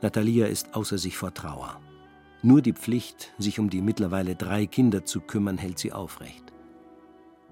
Natalia 0.00 0.46
ist 0.46 0.74
außer 0.74 0.96
sich 0.96 1.18
vor 1.18 1.34
Trauer. 1.34 1.82
Nur 2.44 2.60
die 2.60 2.72
Pflicht, 2.72 3.32
sich 3.38 3.60
um 3.60 3.70
die 3.70 3.80
mittlerweile 3.80 4.34
drei 4.34 4.66
Kinder 4.66 5.04
zu 5.04 5.20
kümmern, 5.20 5.58
hält 5.58 5.78
sie 5.78 5.92
aufrecht. 5.92 6.52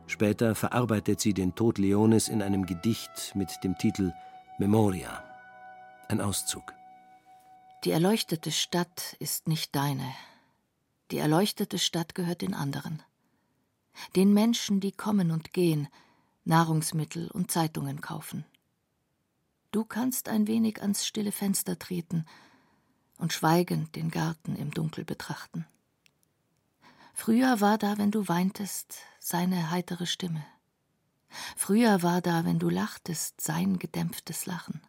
Später 0.09 0.56
verarbeitet 0.56 1.20
sie 1.20 1.32
den 1.32 1.54
Tod 1.54 1.78
Leones 1.78 2.26
in 2.26 2.42
einem 2.42 2.66
Gedicht 2.66 3.37
mit 3.37 3.62
dem 3.62 3.78
Titel 3.78 4.12
Memoria. 4.59 5.23
Ein 6.09 6.20
Auszug. 6.20 6.75
Die 7.85 7.92
erleuchtete 7.92 8.50
Stadt 8.50 9.14
ist 9.20 9.47
nicht 9.47 9.76
deine. 9.76 10.12
Die 11.12 11.18
erleuchtete 11.18 11.78
Stadt 11.78 12.16
gehört 12.16 12.42
den 12.42 12.54
anderen. 12.54 13.00
Den 14.16 14.35
Menschen, 14.35 14.80
die 14.80 14.92
kommen 14.92 15.30
und 15.30 15.52
gehen, 15.52 15.87
Nahrungsmittel 16.44 17.30
und 17.30 17.52
Zeitungen 17.52 18.00
kaufen. 18.00 18.44
Du 19.70 19.85
kannst 19.85 20.28
ein 20.28 20.49
wenig 20.49 20.82
ans 20.82 21.06
stille 21.06 21.30
Fenster 21.30 21.78
treten 21.78 22.25
und 23.21 23.33
schweigend 23.33 23.95
den 23.97 24.11
Garten 24.11 24.57
im 24.57 24.71
Dunkel 24.71 25.05
betrachten. 25.05 25.67
Früher 27.12 27.61
war 27.61 27.77
da, 27.77 27.99
wenn 27.99 28.11
du 28.11 28.29
weintest, 28.29 28.99
seine 29.19 29.71
heitere 29.71 30.07
Stimme. 30.07 30.45
Früher 31.55 32.03
war 32.03 32.23
da, 32.23 32.45
wenn 32.47 32.59
du 32.59 32.71
lachtest, 32.71 33.41
sein 33.41 33.79
gedämpftes 33.79 34.47
Lachen. 34.47 34.81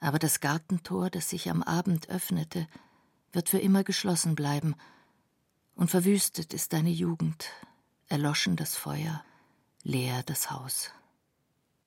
Aber 0.00 0.18
das 0.18 0.40
Gartentor, 0.40 1.10
das 1.10 1.30
sich 1.30 1.50
am 1.50 1.62
Abend 1.62 2.08
öffnete, 2.10 2.68
wird 3.32 3.48
für 3.48 3.58
immer 3.58 3.82
geschlossen 3.82 4.34
bleiben, 4.34 4.74
und 5.76 5.90
verwüstet 5.90 6.52
ist 6.52 6.74
deine 6.74 6.90
Jugend, 6.90 7.46
erloschen 8.08 8.56
das 8.56 8.76
Feuer, 8.76 9.24
leer 9.82 10.22
das 10.24 10.50
Haus. 10.50 10.90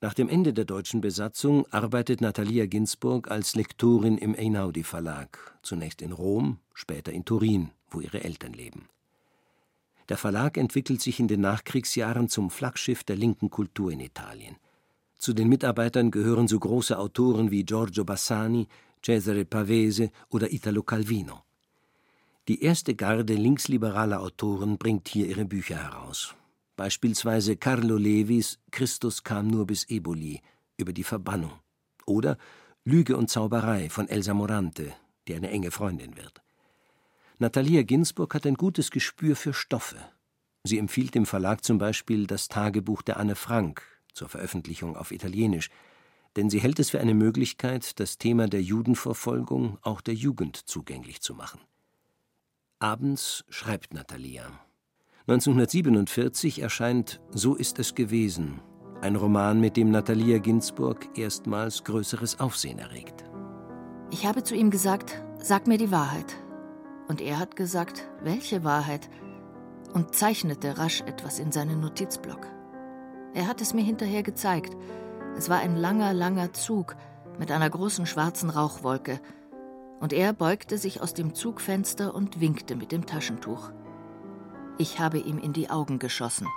Nach 0.03 0.13
dem 0.13 0.27
Ende 0.27 0.51
der 0.51 0.65
deutschen 0.65 0.99
Besatzung 0.99 1.65
arbeitet 1.71 2.19
Natalia 2.19 2.65
Ginsburg 2.65 3.31
als 3.31 3.55
Lektorin 3.55 4.17
im 4.17 4.35
Einaudi 4.37 4.83
Verlag, 4.83 5.57
zunächst 5.61 6.01
in 6.01 6.11
Rom, 6.11 6.57
später 6.73 7.13
in 7.13 7.23
Turin, 7.23 7.69
wo 7.89 8.01
ihre 8.01 8.21
Eltern 8.21 8.51
leben. 8.51 8.89
Der 10.09 10.17
Verlag 10.17 10.57
entwickelt 10.57 10.99
sich 10.99 11.21
in 11.21 11.29
den 11.29 11.39
Nachkriegsjahren 11.39 12.27
zum 12.27 12.49
Flaggschiff 12.49 13.05
der 13.05 13.15
linken 13.15 13.49
Kultur 13.49 13.93
in 13.93 14.01
Italien. 14.01 14.57
Zu 15.19 15.31
den 15.31 15.47
Mitarbeitern 15.47 16.11
gehören 16.11 16.49
so 16.49 16.59
große 16.59 16.99
Autoren 16.99 17.49
wie 17.49 17.63
Giorgio 17.63 18.03
Bassani, 18.03 18.67
Cesare 19.01 19.45
Pavese 19.45 20.11
oder 20.27 20.51
Italo 20.51 20.83
Calvino. 20.83 21.43
Die 22.49 22.61
erste 22.61 22.93
Garde 22.93 23.35
linksliberaler 23.35 24.19
Autoren 24.19 24.77
bringt 24.77 25.07
hier 25.07 25.27
ihre 25.27 25.45
Bücher 25.45 25.77
heraus 25.77 26.35
beispielsweise 26.75 27.55
Carlo 27.57 27.97
Levis 27.97 28.59
Christus 28.71 29.23
kam 29.23 29.47
nur 29.47 29.67
bis 29.67 29.85
Eboli 29.89 30.41
über 30.77 30.93
die 30.93 31.03
Verbannung 31.03 31.53
oder 32.05 32.37
Lüge 32.85 33.15
und 33.15 33.29
Zauberei 33.29 33.89
von 33.89 34.09
Elsa 34.09 34.33
Morante, 34.33 34.93
die 35.27 35.35
eine 35.35 35.49
enge 35.49 35.71
Freundin 35.71 36.17
wird. 36.17 36.41
Natalia 37.39 37.83
Ginsburg 37.83 38.33
hat 38.35 38.45
ein 38.45 38.55
gutes 38.55 38.91
Gespür 38.91 39.35
für 39.35 39.53
Stoffe. 39.53 39.97
Sie 40.63 40.77
empfiehlt 40.77 41.15
dem 41.15 41.25
Verlag 41.25 41.63
zum 41.63 41.77
Beispiel 41.77 42.27
das 42.27 42.47
Tagebuch 42.47 43.01
der 43.01 43.17
Anne 43.17 43.35
Frank 43.35 43.81
zur 44.13 44.29
Veröffentlichung 44.29 44.95
auf 44.95 45.11
Italienisch, 45.11 45.69
denn 46.35 46.49
sie 46.49 46.59
hält 46.59 46.79
es 46.79 46.89
für 46.89 46.99
eine 46.99 47.13
Möglichkeit, 47.13 47.99
das 47.99 48.17
Thema 48.17 48.47
der 48.47 48.61
Judenverfolgung 48.61 49.77
auch 49.81 50.01
der 50.01 50.15
Jugend 50.15 50.57
zugänglich 50.57 51.21
zu 51.21 51.35
machen. 51.35 51.61
Abends 52.79 53.45
schreibt 53.49 53.93
Natalia. 53.93 54.59
1947 55.25 56.61
erscheint 56.61 57.21
So 57.31 57.55
ist 57.55 57.79
es 57.79 57.95
gewesen, 57.95 58.59
ein 58.99 59.15
Roman, 59.15 59.61
mit 59.61 59.77
dem 59.77 59.89
Natalia 59.89 60.37
Ginsburg 60.39 61.07
erstmals 61.17 61.85
größeres 61.85 62.41
Aufsehen 62.41 62.77
erregt. 62.77 63.23
Ich 64.11 64.25
habe 64.25 64.43
zu 64.43 64.53
ihm 64.53 64.69
gesagt, 64.69 65.23
sag 65.37 65.65
mir 65.65 65.77
die 65.77 65.91
Wahrheit. 65.91 66.35
Und 67.07 67.21
er 67.21 67.39
hat 67.39 67.55
gesagt, 67.55 68.05
welche 68.21 68.65
Wahrheit? 68.65 69.09
Und 69.93 70.13
zeichnete 70.13 70.77
rasch 70.77 70.99
etwas 71.03 71.39
in 71.39 71.53
seinen 71.53 71.79
Notizblock. 71.79 72.45
Er 73.33 73.47
hat 73.47 73.61
es 73.61 73.73
mir 73.73 73.83
hinterher 73.83 74.23
gezeigt. 74.23 74.75
Es 75.37 75.47
war 75.47 75.59
ein 75.59 75.77
langer, 75.77 76.13
langer 76.13 76.51
Zug 76.51 76.97
mit 77.39 77.49
einer 77.49 77.69
großen 77.69 78.05
schwarzen 78.07 78.49
Rauchwolke. 78.49 79.21
Und 80.01 80.11
er 80.11 80.33
beugte 80.33 80.77
sich 80.77 80.99
aus 80.99 81.13
dem 81.13 81.33
Zugfenster 81.33 82.13
und 82.13 82.41
winkte 82.41 82.75
mit 82.75 82.91
dem 82.91 83.05
Taschentuch. 83.05 83.71
Ich 84.79 84.99
habe 84.99 85.19
ihm 85.19 85.37
in 85.37 85.53
die 85.53 85.69
Augen 85.69 85.99
geschossen. 85.99 86.47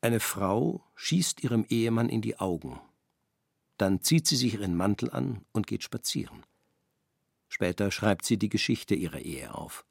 Eine 0.00 0.20
Frau 0.20 0.84
schießt 0.94 1.42
ihrem 1.42 1.66
Ehemann 1.68 2.08
in 2.08 2.22
die 2.22 2.38
Augen. 2.38 2.80
Dann 3.76 4.00
zieht 4.00 4.28
sie 4.28 4.36
sich 4.36 4.54
ihren 4.54 4.76
Mantel 4.76 5.10
an 5.10 5.44
und 5.50 5.66
geht 5.66 5.82
spazieren. 5.82 6.44
Später 7.48 7.90
schreibt 7.90 8.24
sie 8.24 8.38
die 8.38 8.48
Geschichte 8.48 8.94
ihrer 8.94 9.18
Ehe 9.18 9.52
auf. 9.52 9.84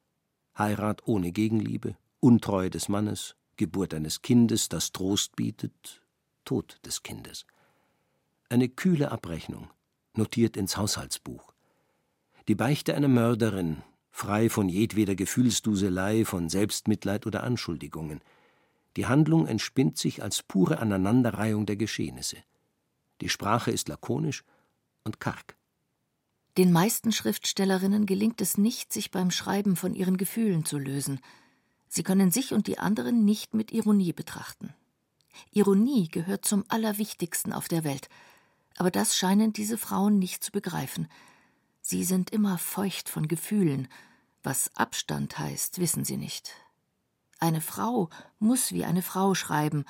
Heirat 0.56 1.06
ohne 1.06 1.30
Gegenliebe, 1.30 1.94
Untreue 2.18 2.70
des 2.70 2.88
Mannes, 2.88 3.36
Geburt 3.56 3.92
eines 3.92 4.22
Kindes, 4.22 4.70
das 4.70 4.92
Trost 4.92 5.36
bietet, 5.36 6.02
Tod 6.46 6.80
des 6.86 7.02
Kindes. 7.02 7.44
Eine 8.48 8.70
kühle 8.70 9.12
Abrechnung, 9.12 9.68
notiert 10.14 10.56
ins 10.56 10.78
Haushaltsbuch. 10.78 11.52
Die 12.48 12.54
Beichte 12.54 12.94
einer 12.94 13.08
Mörderin, 13.08 13.82
frei 14.18 14.50
von 14.50 14.68
jedweder 14.68 15.14
Gefühlsduselei, 15.14 16.24
von 16.24 16.48
Selbstmitleid 16.48 17.24
oder 17.24 17.44
Anschuldigungen. 17.44 18.20
Die 18.96 19.06
Handlung 19.06 19.46
entspinnt 19.46 19.96
sich 19.96 20.24
als 20.24 20.42
pure 20.42 20.80
Aneinanderreihung 20.80 21.66
der 21.66 21.76
Geschehnisse. 21.76 22.38
Die 23.20 23.28
Sprache 23.28 23.70
ist 23.70 23.88
lakonisch 23.88 24.42
und 25.04 25.20
karg. 25.20 25.56
Den 26.56 26.72
meisten 26.72 27.12
Schriftstellerinnen 27.12 28.06
gelingt 28.06 28.40
es 28.40 28.58
nicht, 28.58 28.92
sich 28.92 29.12
beim 29.12 29.30
Schreiben 29.30 29.76
von 29.76 29.94
ihren 29.94 30.16
Gefühlen 30.16 30.64
zu 30.64 30.78
lösen. 30.78 31.20
Sie 31.88 32.02
können 32.02 32.32
sich 32.32 32.52
und 32.52 32.66
die 32.66 32.80
anderen 32.80 33.24
nicht 33.24 33.54
mit 33.54 33.70
Ironie 33.70 34.12
betrachten. 34.12 34.74
Ironie 35.52 36.08
gehört 36.08 36.44
zum 36.44 36.64
Allerwichtigsten 36.66 37.52
auf 37.52 37.68
der 37.68 37.84
Welt, 37.84 38.08
aber 38.76 38.90
das 38.90 39.16
scheinen 39.16 39.52
diese 39.52 39.78
Frauen 39.78 40.18
nicht 40.18 40.42
zu 40.42 40.50
begreifen. 40.50 41.06
Sie 41.90 42.04
sind 42.04 42.28
immer 42.28 42.58
feucht 42.58 43.08
von 43.08 43.28
Gefühlen 43.28 43.88
was 44.42 44.70
Abstand 44.76 45.38
heißt, 45.38 45.80
wissen 45.80 46.04
sie 46.04 46.18
nicht. 46.18 46.52
Eine 47.40 47.62
Frau 47.62 48.10
muss 48.38 48.72
wie 48.72 48.84
eine 48.84 49.00
Frau 49.00 49.34
schreiben, 49.34 49.86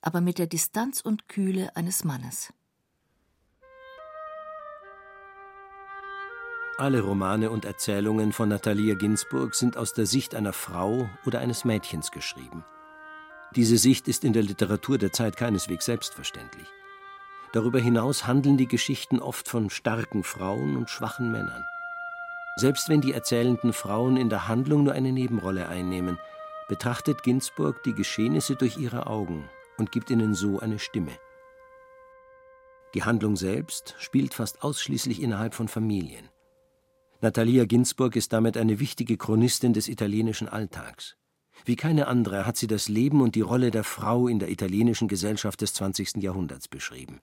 aber 0.00 0.22
mit 0.22 0.38
der 0.38 0.46
Distanz 0.46 1.02
und 1.02 1.28
Kühle 1.28 1.76
eines 1.76 2.02
Mannes. 2.02 2.52
Alle 6.78 7.02
Romane 7.02 7.50
und 7.50 7.66
Erzählungen 7.66 8.32
von 8.32 8.48
Natalia 8.48 8.94
Ginsburg 8.94 9.54
sind 9.54 9.76
aus 9.76 9.92
der 9.92 10.06
Sicht 10.06 10.34
einer 10.34 10.54
Frau 10.54 11.10
oder 11.26 11.40
eines 11.40 11.66
Mädchens 11.66 12.10
geschrieben. 12.10 12.64
Diese 13.54 13.76
Sicht 13.76 14.08
ist 14.08 14.24
in 14.24 14.32
der 14.32 14.42
Literatur 14.42 14.96
der 14.96 15.12
Zeit 15.12 15.36
keineswegs 15.36 15.84
selbstverständlich. 15.84 16.66
Darüber 17.54 17.78
hinaus 17.78 18.26
handeln 18.26 18.56
die 18.56 18.66
Geschichten 18.66 19.20
oft 19.20 19.48
von 19.48 19.70
starken 19.70 20.24
Frauen 20.24 20.76
und 20.76 20.90
schwachen 20.90 21.30
Männern. 21.30 21.64
Selbst 22.56 22.88
wenn 22.88 23.00
die 23.00 23.12
erzählenden 23.12 23.72
Frauen 23.72 24.16
in 24.16 24.28
der 24.28 24.48
Handlung 24.48 24.82
nur 24.82 24.92
eine 24.92 25.12
Nebenrolle 25.12 25.68
einnehmen, 25.68 26.18
betrachtet 26.66 27.22
Ginsburg 27.22 27.84
die 27.84 27.94
Geschehnisse 27.94 28.56
durch 28.56 28.76
ihre 28.76 29.06
Augen 29.06 29.48
und 29.78 29.92
gibt 29.92 30.10
ihnen 30.10 30.34
so 30.34 30.58
eine 30.58 30.80
Stimme. 30.80 31.12
Die 32.94 33.04
Handlung 33.04 33.36
selbst 33.36 33.94
spielt 34.00 34.34
fast 34.34 34.64
ausschließlich 34.64 35.22
innerhalb 35.22 35.54
von 35.54 35.68
Familien. 35.68 36.28
Natalia 37.20 37.66
Ginsburg 37.66 38.16
ist 38.16 38.32
damit 38.32 38.56
eine 38.56 38.80
wichtige 38.80 39.16
Chronistin 39.16 39.74
des 39.74 39.86
italienischen 39.86 40.48
Alltags. 40.48 41.14
Wie 41.64 41.76
keine 41.76 42.08
andere 42.08 42.46
hat 42.46 42.56
sie 42.56 42.66
das 42.66 42.88
Leben 42.88 43.20
und 43.20 43.36
die 43.36 43.42
Rolle 43.42 43.70
der 43.70 43.84
Frau 43.84 44.26
in 44.26 44.40
der 44.40 44.50
italienischen 44.50 45.06
Gesellschaft 45.06 45.60
des 45.60 45.72
20. 45.74 46.16
Jahrhunderts 46.16 46.66
beschrieben. 46.66 47.20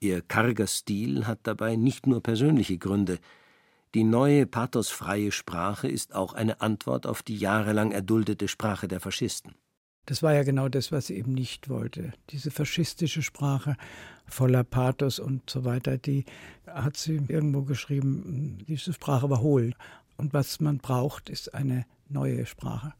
Ihr 0.00 0.22
karger 0.22 0.66
Stil 0.66 1.26
hat 1.26 1.40
dabei 1.42 1.76
nicht 1.76 2.06
nur 2.06 2.22
persönliche 2.22 2.78
Gründe. 2.78 3.18
Die 3.94 4.04
neue 4.04 4.46
pathosfreie 4.46 5.30
Sprache 5.30 5.88
ist 5.88 6.14
auch 6.14 6.32
eine 6.32 6.62
Antwort 6.62 7.06
auf 7.06 7.22
die 7.22 7.36
jahrelang 7.36 7.92
erduldete 7.92 8.48
Sprache 8.48 8.88
der 8.88 9.00
Faschisten. 9.00 9.54
Das 10.06 10.22
war 10.22 10.32
ja 10.32 10.42
genau 10.42 10.70
das, 10.70 10.90
was 10.90 11.08
sie 11.08 11.16
eben 11.16 11.34
nicht 11.34 11.68
wollte. 11.68 12.12
Diese 12.30 12.50
faschistische 12.50 13.22
Sprache 13.22 13.76
voller 14.26 14.64
Pathos 14.64 15.18
und 15.18 15.50
so 15.50 15.64
weiter, 15.66 15.98
die 15.98 16.24
hat 16.66 16.96
sie 16.96 17.20
irgendwo 17.28 17.62
geschrieben, 17.62 18.58
diese 18.66 18.94
Sprache 18.94 19.28
war 19.28 19.42
hohl. 19.42 19.74
Und 20.16 20.32
was 20.32 20.60
man 20.60 20.78
braucht, 20.78 21.28
ist 21.28 21.54
eine 21.54 21.84
neue 22.08 22.46
Sprache. 22.46 22.94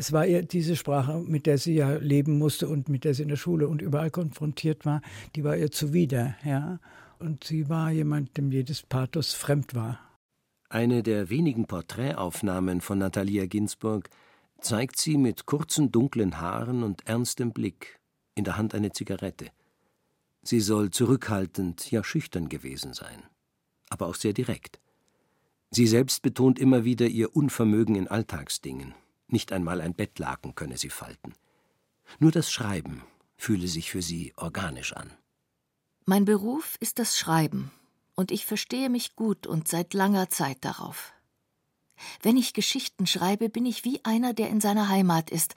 Es 0.00 0.12
war 0.12 0.24
ihr 0.26 0.42
diese 0.42 0.76
Sprache, 0.76 1.18
mit 1.26 1.46
der 1.46 1.58
sie 1.58 1.74
ja 1.74 1.96
leben 1.96 2.38
musste 2.38 2.68
und 2.68 2.88
mit 2.88 3.02
der 3.02 3.14
sie 3.14 3.24
in 3.24 3.28
der 3.28 3.36
Schule 3.36 3.66
und 3.66 3.82
überall 3.82 4.12
konfrontiert 4.12 4.86
war, 4.86 5.02
die 5.34 5.42
war 5.42 5.56
ihr 5.56 5.72
zuwider, 5.72 6.36
ja. 6.44 6.78
Und 7.18 7.42
sie 7.42 7.68
war 7.68 7.90
jemand, 7.90 8.36
dem 8.36 8.52
jedes 8.52 8.82
Pathos 8.82 9.34
fremd 9.34 9.74
war. 9.74 9.98
Eine 10.68 11.02
der 11.02 11.30
wenigen 11.30 11.66
Porträtaufnahmen 11.66 12.80
von 12.80 12.98
Natalia 12.98 13.46
Ginsburg 13.46 14.08
zeigt 14.60 15.00
sie 15.00 15.18
mit 15.18 15.46
kurzen 15.46 15.90
dunklen 15.90 16.40
Haaren 16.40 16.84
und 16.84 17.04
ernstem 17.08 17.52
Blick, 17.52 17.98
in 18.36 18.44
der 18.44 18.56
Hand 18.56 18.76
eine 18.76 18.92
Zigarette. 18.92 19.46
Sie 20.42 20.60
soll 20.60 20.90
zurückhaltend, 20.90 21.90
ja 21.90 22.04
schüchtern 22.04 22.48
gewesen 22.48 22.94
sein, 22.94 23.24
aber 23.88 24.06
auch 24.06 24.14
sehr 24.14 24.32
direkt. 24.32 24.78
Sie 25.72 25.88
selbst 25.88 26.22
betont 26.22 26.60
immer 26.60 26.84
wieder 26.84 27.08
ihr 27.08 27.34
Unvermögen 27.34 27.96
in 27.96 28.06
Alltagsdingen, 28.06 28.94
nicht 29.28 29.52
einmal 29.52 29.80
ein 29.80 29.94
Bettlaken 29.94 30.54
könne 30.54 30.78
sie 30.78 30.90
falten. 30.90 31.34
Nur 32.18 32.32
das 32.32 32.50
Schreiben 32.50 33.02
fühle 33.36 33.68
sich 33.68 33.90
für 33.90 34.02
sie 34.02 34.32
organisch 34.36 34.94
an. 34.94 35.10
Mein 36.06 36.24
Beruf 36.24 36.76
ist 36.80 36.98
das 36.98 37.18
Schreiben, 37.18 37.70
und 38.14 38.30
ich 38.30 38.46
verstehe 38.46 38.88
mich 38.88 39.14
gut 39.14 39.46
und 39.46 39.68
seit 39.68 39.94
langer 39.94 40.30
Zeit 40.30 40.64
darauf. 40.64 41.12
Wenn 42.22 42.36
ich 42.36 42.54
Geschichten 42.54 43.06
schreibe, 43.06 43.48
bin 43.48 43.66
ich 43.66 43.84
wie 43.84 44.04
einer, 44.04 44.32
der 44.32 44.48
in 44.48 44.60
seiner 44.60 44.88
Heimat 44.88 45.30
ist, 45.30 45.54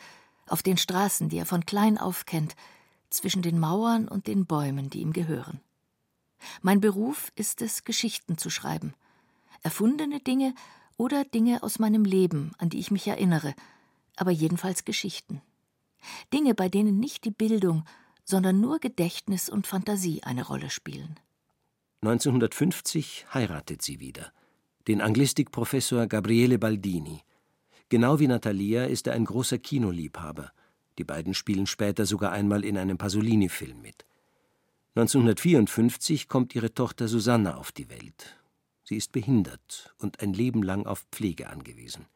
auf 0.48 0.62
den 0.62 0.78
Straßen, 0.78 1.30
die 1.30 1.38
er 1.38 1.46
von 1.46 1.66
klein 1.66 1.98
auf 1.98 2.25
kennt, 2.25 2.56
zwischen 3.10 3.42
den 3.42 3.60
Mauern 3.60 4.08
und 4.08 4.28
den 4.28 4.46
Bäumen, 4.46 4.90
die 4.90 5.01
ihm 5.01 5.13
gehören. 5.13 5.62
Mein 6.62 6.82
Beruf 6.82 7.32
ist 7.36 7.62
es, 7.62 7.84
Geschichten 7.84 8.38
zu 8.38 8.50
schreiben, 8.50 8.94
erfundene 9.63 10.20
Dinge 10.20 10.54
oder 10.98 11.24
Dinge 11.26 11.64
aus 11.64 11.80
meinem 11.80 12.06
Leben, 12.06 12.52
an 12.58 12.70
die 12.70 12.80
ich 12.80 12.92
mich 12.92 13.08
erinnere, 13.08 13.54
aber 14.16 14.32
jedenfalls 14.32 14.86
Geschichten. 14.86 15.42
Dinge, 16.34 16.56
bei 16.56 16.70
denen 16.70 17.00
nicht 17.00 17.26
die 17.26 17.32
Bildung, 17.32 17.86
sondern 18.24 18.60
nur 18.60 18.80
Gedächtnis 18.80 19.50
und 19.50 19.68
Fantasie 19.68 20.24
eine 20.24 20.46
Rolle 20.46 20.70
spielen. 20.70 21.20
1950 22.02 23.28
heiratet 23.34 23.82
sie 23.82 24.00
wieder. 24.00 24.32
Den 24.88 25.02
Anglistikprofessor 25.02 26.08
Gabriele 26.08 26.58
Baldini. 26.58 27.22
Genau 27.90 28.20
wie 28.20 28.28
Natalia 28.28 28.86
ist 28.86 29.08
er 29.08 29.14
ein 29.14 29.26
großer 29.26 29.60
Kinoliebhaber. 29.60 30.52
Die 30.98 31.04
beiden 31.04 31.34
spielen 31.34 31.68
später 31.68 32.06
sogar 32.06 32.32
einmal 32.32 32.66
in 32.66 32.78
einem 32.78 32.98
Pasolini-Film 32.98 33.82
mit. 33.82 34.06
1954 34.96 36.27
kommt 36.27 36.56
ihre 36.56 36.74
Tochter 36.74 37.08
Susanna 37.08 37.56
auf 37.56 37.72
die 37.72 37.90
Welt. 37.90 38.41
Sie 38.92 38.98
ist 38.98 39.14
behindert 39.14 39.96
und 40.00 40.20
ein 40.20 40.34
Leben 40.34 40.64
lang 40.64 40.86
auf 40.86 41.06
Pflege 41.14 41.50
angewiesen. 41.50 42.08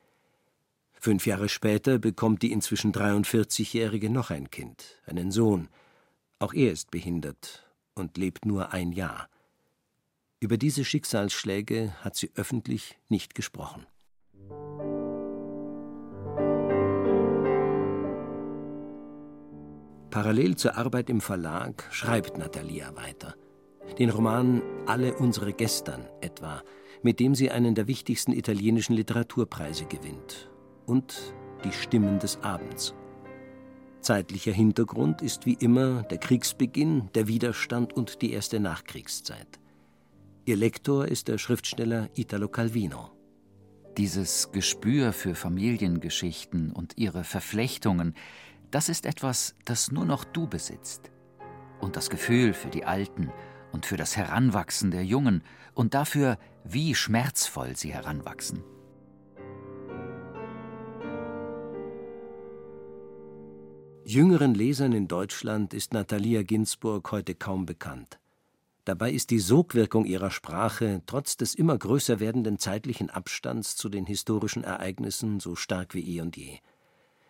Fünf 0.92 1.26
Jahre 1.26 1.48
später 1.48 2.00
bekommt 2.00 2.42
die 2.42 2.52
inzwischen 2.52 2.92
43-Jährige 2.92 4.10
noch 4.10 4.30
ein 4.30 4.52
Kind, 4.52 5.02
einen 5.06 5.32
Sohn. 5.32 5.70
Auch 6.38 6.54
er 6.54 6.74
ist 6.74 6.92
behindert 6.92 7.66
und 7.94 8.18
lebt 8.18 8.46
nur 8.46 8.74
ein 8.74 8.92
Jahr. 8.92 9.30
Über 10.42 10.58
diese 10.58 10.84
Schicksalsschläge 10.84 11.96
hat 12.04 12.18
sie 12.18 12.32
öffentlich 12.36 13.00
nicht 13.08 13.36
gesprochen. 13.36 13.86
Parallel 20.10 20.58
zur 20.58 20.76
Arbeit 20.76 21.10
im 21.10 21.22
Verlag 21.22 21.88
schreibt 21.92 22.38
Natalia 22.38 22.94
weiter 22.98 23.34
den 24.00 24.10
Roman 24.10 24.62
Alle 24.86 25.16
unsere 25.16 25.54
Gestern 25.54 26.08
etwa, 26.22 26.62
mit 27.02 27.20
dem 27.20 27.36
sie 27.36 27.52
einen 27.52 27.76
der 27.76 27.88
wichtigsten 27.88 28.32
italienischen 28.32 28.96
Literaturpreise 28.96 29.86
gewinnt, 29.86 30.50
und 30.86 31.34
Die 31.64 31.72
Stimmen 31.72 32.20
des 32.20 32.42
Abends. 32.44 32.94
Zeitlicher 34.02 34.52
Hintergrund 34.52 35.24
ist 35.24 35.48
wie 35.48 35.58
immer 35.60 36.04
der 36.04 36.20
Kriegsbeginn, 36.20 37.10
der 37.16 37.28
Widerstand 37.28 37.94
und 37.94 38.22
die 38.22 38.34
erste 38.34 38.60
Nachkriegszeit. 38.60 39.60
Ihr 40.46 40.58
Lektor 40.58 41.08
ist 41.08 41.28
der 41.28 41.40
Schriftsteller 41.40 42.10
Italo 42.14 42.48
Calvino. 42.48 43.10
Dieses 43.98 44.52
Gespür 44.52 45.12
für 45.12 45.34
Familiengeschichten 45.34 46.72
und 46.72 46.98
ihre 46.98 47.24
Verflechtungen, 47.24 48.14
das 48.70 48.90
ist 48.90 49.08
etwas, 49.08 49.56
das 49.66 49.92
nur 49.92 50.06
noch 50.06 50.24
du 50.24 50.48
besitzt. 50.48 51.10
Und 51.80 51.96
das 51.96 52.12
Gefühl 52.12 52.54
für 52.54 52.70
die 52.70 52.86
Alten 52.86 53.32
und 53.76 53.86
für 53.86 53.98
das 53.98 54.16
Heranwachsen 54.16 54.90
der 54.90 55.04
Jungen 55.04 55.44
und 55.74 55.94
dafür, 55.94 56.38
wie 56.64 56.96
schmerzvoll 56.96 57.76
sie 57.76 57.94
heranwachsen. 57.94 58.64
Jüngeren 64.06 64.56
Lesern 64.56 64.94
in 64.94 65.10
Deutschland 65.10 65.74
ist 65.74 65.92
Natalia 65.92 66.44
Ginsburg 66.44 67.12
heute 67.12 67.36
kaum 67.36 67.66
bekannt. 67.66 68.18
Dabei 68.86 69.12
ist 69.12 69.30
die 69.30 69.40
Sogwirkung 69.40 70.06
ihrer 70.06 70.32
Sprache 70.32 71.02
trotz 71.06 71.36
des 71.36 71.54
immer 71.54 71.78
größer 71.78 72.22
werdenden 72.22 72.60
zeitlichen 72.60 73.10
Abstands 73.10 73.76
zu 73.76 73.90
den 73.90 74.06
historischen 74.06 74.64
Ereignissen 74.64 75.42
so 75.42 75.56
stark 75.56 75.94
wie 75.94 76.16
eh 76.16 76.22
und 76.22 76.38
je. 76.38 76.60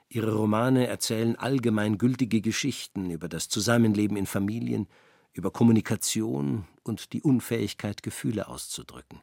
Ihre 0.10 0.36
Romane 0.36 0.86
erzählen 0.86 1.36
allgemein 1.38 1.98
gültige 1.98 2.42
Geschichten 2.42 3.10
über 3.10 3.30
das 3.30 3.50
Zusammenleben 3.50 4.16
in 4.16 4.28
Familien, 4.28 4.88
über 5.36 5.52
Kommunikation 5.52 6.66
und 6.84 7.14
die 7.14 7.22
Unfähigkeit, 7.22 8.02
Gefühle 8.02 8.48
auszudrücken. 8.48 9.20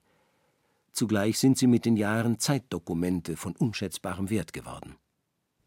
Zugleich 0.93 1.39
sind 1.39 1.57
sie 1.57 1.67
mit 1.67 1.87
den 1.87 1.97
Jahren 1.97 2.39
Zeitdokumente 2.39 3.37
von 3.37 3.57
unschätzbarem 3.57 4.29
Wert 4.29 4.53
geworden. 4.53 4.97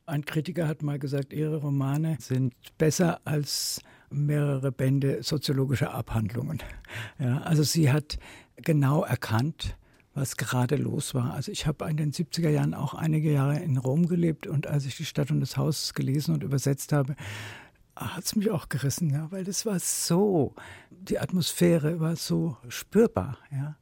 Ein 0.06 0.24
Kritiker 0.24 0.68
hat 0.68 0.84
mal 0.84 1.00
gesagt, 1.00 1.34
ihre 1.34 1.58
Romane 1.58 2.18
sind 2.20 2.54
besser 2.78 3.22
als 3.26 3.82
mehrere 4.12 4.72
Bände 4.72 5.24
soziologischer 5.24 5.96
Abhandlungen. 5.96 6.62
Ja, 7.18 7.40
also 7.40 7.64
sie 7.64 7.92
hat 7.92 8.20
genau 8.56 9.04
erkannt, 9.04 9.76
was 10.14 10.38
gerade 10.38 10.76
los 10.76 11.16
war. 11.16 11.34
Also 11.34 11.52
ich 11.52 11.66
habe 11.66 11.90
in 11.90 11.98
den 11.98 12.12
70er 12.12 12.50
Jahren 12.50 12.76
auch 12.76 12.94
einige 12.94 13.34
Jahre 13.34 13.60
in 13.60 13.78
Rom 13.78 14.08
gelebt 14.08 14.46
und 14.46 14.68
als 14.68 14.86
ich 14.86 14.96
die 14.96 15.06
Stadt 15.06 15.32
und 15.32 15.40
das 15.40 15.58
Haus 15.58 15.96
gelesen 15.96 16.36
und 16.36 16.44
übersetzt 16.44 16.92
habe, 16.92 17.16
hat 17.96 18.26
es 18.26 18.36
mich 18.36 18.52
auch 18.52 18.70
gerissen, 18.70 19.10
ja, 19.10 19.32
weil 19.32 19.44
das 19.44 19.66
war 19.66 19.80
so, 19.80 20.54
die 20.90 21.20
Atmosphäre 21.20 22.00
war 22.00 22.16
so 22.16 22.58
spürbar, 22.68 23.38
ja. 23.52 23.78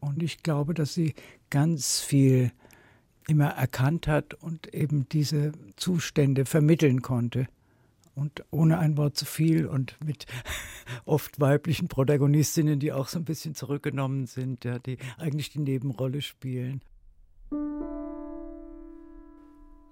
Und 0.00 0.22
ich 0.22 0.42
glaube, 0.42 0.74
dass 0.74 0.92
sie 0.92 1.14
ganz 1.48 2.00
viel 2.00 2.52
immer 3.26 3.48
erkannt 3.48 4.06
hat 4.06 4.34
und 4.34 4.72
eben 4.74 5.08
diese 5.08 5.52
Zustände 5.76 6.44
vermitteln 6.44 7.00
konnte. 7.00 7.46
Und 8.14 8.44
ohne 8.50 8.78
ein 8.78 8.96
Wort 8.96 9.16
zu 9.16 9.24
viel 9.24 9.66
und 9.66 9.96
mit 10.04 10.26
oft 11.04 11.40
weiblichen 11.40 11.88
Protagonistinnen, 11.88 12.78
die 12.78 12.92
auch 12.92 13.08
so 13.08 13.18
ein 13.18 13.24
bisschen 13.24 13.54
zurückgenommen 13.54 14.26
sind, 14.26 14.64
ja, 14.64 14.78
die 14.78 14.98
eigentlich 15.18 15.50
die 15.50 15.60
Nebenrolle 15.60 16.22
spielen. 16.22 16.82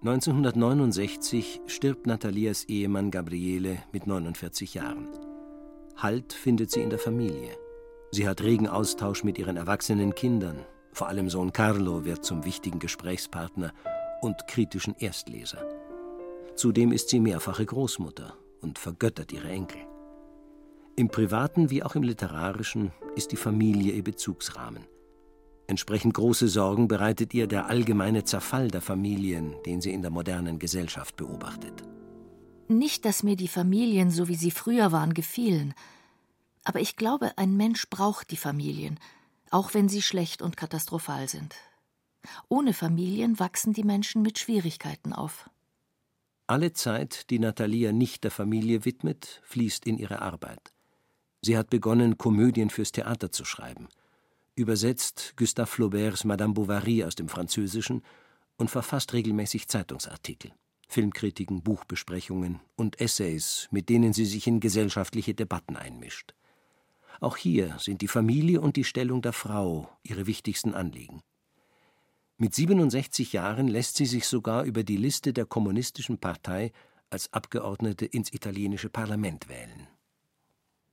1969 0.05 1.61
stirbt 1.67 2.09
Nathalias 2.09 2.65
Ehemann 2.65 3.12
Gabriele 3.12 3.85
mit 3.93 4.09
49 4.09 4.75
Jahren. 4.75 5.09
Halt 5.97 6.33
findet 6.33 6.73
sie 6.73 6.83
in 6.83 6.91
der 6.91 6.99
Familie. 6.99 7.57
Sie 8.11 8.27
hat 8.27 8.43
regen 8.43 8.67
Austausch 8.67 9.23
mit 9.23 9.38
ihren 9.38 9.57
erwachsenen 9.57 10.12
Kindern. 10.12 10.67
Vor 10.93 11.07
allem 11.07 11.31
Sohn 11.31 11.53
Carlo 11.53 12.05
wird 12.05 12.25
zum 12.25 12.45
wichtigen 12.45 12.81
Gesprächspartner 12.81 13.73
und 14.21 14.49
kritischen 14.49 14.97
Erstleser. 14.99 15.65
Zudem 16.57 16.91
ist 16.91 17.11
sie 17.11 17.21
mehrfache 17.21 17.65
Großmutter 17.65 18.37
und 18.61 18.81
vergöttert 18.81 19.31
ihre 19.31 19.51
Enkel. 19.51 19.83
Im 20.97 21.11
privaten 21.11 21.71
wie 21.71 21.85
auch 21.85 21.95
im 21.95 22.03
literarischen 22.03 22.91
ist 23.15 23.31
die 23.31 23.37
Familie 23.37 23.93
ihr 23.93 24.03
Bezugsrahmen. 24.03 24.85
Entsprechend 25.66 26.14
große 26.14 26.48
Sorgen 26.48 26.88
bereitet 26.88 27.35
ihr 27.35 27.46
der 27.46 27.66
allgemeine 27.66 28.25
Zerfall 28.25 28.68
der 28.68 28.81
Familien, 28.81 29.55
den 29.64 29.81
sie 29.81 29.92
in 29.92 30.03
der 30.03 30.11
modernen 30.11 30.59
Gesellschaft 30.59 31.16
beobachtet. 31.16 31.83
Nicht, 32.68 33.05
dass 33.05 33.22
mir 33.22 33.37
die 33.37 33.48
Familien, 33.48 34.11
so 34.11 34.29
wie 34.29 34.35
sie 34.35 34.51
früher 34.51 34.92
waren, 34.92 35.14
gefielen. 35.14 35.75
Aber 36.64 36.81
ich 36.81 36.96
glaube, 36.96 37.33
ein 37.37 37.57
Mensch 37.57 37.88
braucht 37.90 38.31
die 38.31 38.37
Familien, 38.37 38.98
auch 39.51 39.75
wenn 39.75 39.88
sie 39.88 40.03
schlecht 40.03 40.42
und 40.42 40.57
katastrophal 40.57 41.29
sind. 41.29 41.55
Ohne 42.48 42.72
Familien 42.72 43.38
wachsen 43.38 43.72
die 43.72 43.85
Menschen 43.85 44.22
mit 44.22 44.38
Schwierigkeiten 44.38 45.12
auf. 45.12 45.51
Alle 46.46 46.72
Zeit, 46.72 47.31
die 47.31 47.38
Natalia 47.38 47.92
nicht 47.92 48.25
der 48.25 48.31
Familie 48.31 48.85
widmet, 48.85 49.40
fließt 49.44 49.87
in 49.87 49.98
ihre 49.98 50.22
Arbeit. 50.22 50.72
Sie 51.40 51.57
hat 51.57 51.70
begonnen, 51.70 52.18
Komödien 52.18 52.70
fürs 52.70 52.92
Theater 52.92 53.33
zu 53.33 53.44
schreiben, 53.44 53.88
übersetzt 54.55 55.35
Gustave 55.37 55.67
Flauberts 55.67 56.25
Madame 56.25 56.55
Bovary 56.55 57.05
aus 57.05 57.15
dem 57.15 57.29
Französischen 57.29 58.03
und 58.57 58.71
verfasst 58.71 59.12
regelmäßig 59.12 59.69
Zeitungsartikel, 59.69 60.53
Filmkritiken, 60.88 61.62
Buchbesprechungen 61.62 62.61
und 62.77 63.01
Essays, 63.01 63.69
mit 63.71 63.88
denen 63.88 64.12
sie 64.12 64.27
sich 64.27 64.47
in 64.47 64.61
gesellschaftliche 64.61 65.35
Debatten 65.35 65.77
einmischt. 65.77 66.35
Auch 67.21 67.37
hier 67.37 67.77
sind 67.79 68.03
die 68.03 68.09
Familie 68.09 68.61
und 68.61 68.77
die 68.77 68.85
Stellung 68.85 69.23
der 69.23 69.33
Frau 69.33 69.88
ihre 70.03 70.27
wichtigsten 70.27 70.75
Anliegen. 70.75 71.23
Mit 72.37 72.55
67 72.55 73.33
Jahren 73.33 73.69
lässt 73.69 73.97
sie 73.97 74.07
sich 74.07 74.27
sogar 74.27 74.65
über 74.65 74.83
die 74.83 74.97
Liste 74.97 75.33
der 75.33 75.47
Kommunistischen 75.47 76.19
Partei 76.19 76.73
als 77.11 77.33
Abgeordnete 77.33 78.07
ins 78.07 78.33
italienische 78.33 78.88
Parlament 78.88 79.49
wählen. 79.49 79.87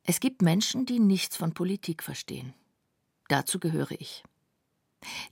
Es 0.03 0.19
gibt 0.19 0.41
Menschen, 0.41 0.85
die 0.85 0.99
nichts 0.99 1.35
von 1.35 1.53
Politik 1.53 2.03
verstehen. 2.03 2.53
Dazu 3.29 3.59
gehöre 3.59 3.91
ich. 3.91 4.23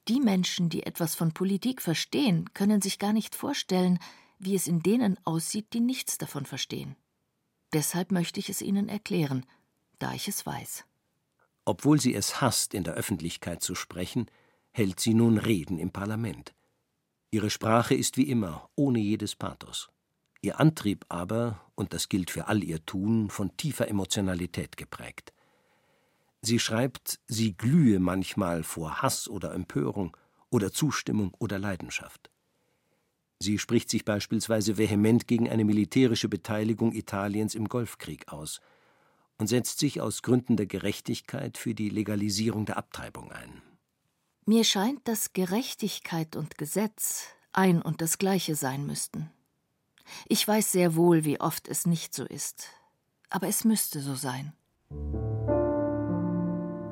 Die 0.07 0.21
Menschen, 0.21 0.69
die 0.69 0.83
etwas 0.83 1.15
von 1.15 1.33
Politik 1.33 1.81
verstehen, 1.81 2.53
können 2.53 2.81
sich 2.81 2.99
gar 2.99 3.11
nicht 3.11 3.35
vorstellen, 3.35 3.99
wie 4.39 4.55
es 4.55 4.67
in 4.67 4.81
denen 4.81 5.17
aussieht, 5.25 5.73
die 5.73 5.81
nichts 5.81 6.17
davon 6.17 6.45
verstehen. 6.45 6.95
Deshalb 7.73 8.11
möchte 8.11 8.39
ich 8.39 8.49
es 8.49 8.61
Ihnen 8.61 8.87
erklären, 8.87 9.45
da 9.99 10.13
ich 10.13 10.27
es 10.27 10.45
weiß. 10.45 10.85
Obwohl 11.65 11.99
sie 11.99 12.13
es 12.13 12.39
hasst, 12.39 12.73
in 12.73 12.85
der 12.85 12.93
Öffentlichkeit 12.93 13.61
zu 13.61 13.75
sprechen, 13.75 14.27
hält 14.71 15.01
sie 15.01 15.13
nun 15.13 15.37
Reden 15.37 15.79
im 15.79 15.91
Parlament. 15.91 16.53
Ihre 17.29 17.49
Sprache 17.49 17.93
ist 17.93 18.15
wie 18.15 18.29
immer, 18.29 18.69
ohne 18.75 18.99
jedes 18.99 19.35
Pathos. 19.35 19.89
Ihr 20.41 20.61
Antrieb 20.61 21.05
aber, 21.09 21.59
und 21.75 21.91
das 21.93 22.07
gilt 22.07 22.31
für 22.31 22.47
all 22.47 22.63
ihr 22.63 22.85
Tun, 22.85 23.29
von 23.29 23.57
tiefer 23.57 23.89
Emotionalität 23.89 24.77
geprägt. 24.77 25.33
Sie 26.47 26.59
schreibt, 26.59 27.19
sie 27.27 27.57
glühe 27.57 27.99
manchmal 27.99 28.63
vor 28.63 29.01
Hass 29.01 29.27
oder 29.27 29.53
Empörung 29.53 30.15
oder 30.49 30.71
Zustimmung 30.71 31.33
oder 31.39 31.59
Leidenschaft. 31.59 32.31
Sie 33.37 33.59
spricht 33.59 33.89
sich 33.89 34.05
beispielsweise 34.05 34.77
vehement 34.77 35.27
gegen 35.27 35.49
eine 35.49 35.65
militärische 35.65 36.29
Beteiligung 36.29 36.93
Italiens 36.93 37.53
im 37.53 37.67
Golfkrieg 37.67 38.31
aus 38.31 38.61
und 39.37 39.47
setzt 39.47 39.79
sich 39.79 39.99
aus 39.99 40.21
Gründen 40.21 40.55
der 40.55 40.67
Gerechtigkeit 40.67 41.57
für 41.57 41.75
die 41.75 41.89
Legalisierung 41.89 42.65
der 42.65 42.77
Abtreibung 42.77 43.29
ein. 43.33 43.61
Mir 44.45 44.63
scheint, 44.63 45.05
dass 45.05 45.33
Gerechtigkeit 45.33 46.37
und 46.37 46.57
Gesetz 46.57 47.25
ein 47.51 47.81
und 47.81 47.99
das 47.99 48.19
gleiche 48.19 48.55
sein 48.55 48.85
müssten. 48.85 49.29
Ich 50.29 50.47
weiß 50.47 50.71
sehr 50.71 50.95
wohl, 50.95 51.25
wie 51.25 51.41
oft 51.41 51.67
es 51.67 51.85
nicht 51.85 52.13
so 52.13 52.23
ist, 52.23 52.69
aber 53.29 53.49
es 53.49 53.65
müsste 53.65 53.99
so 53.99 54.15
sein. 54.15 54.53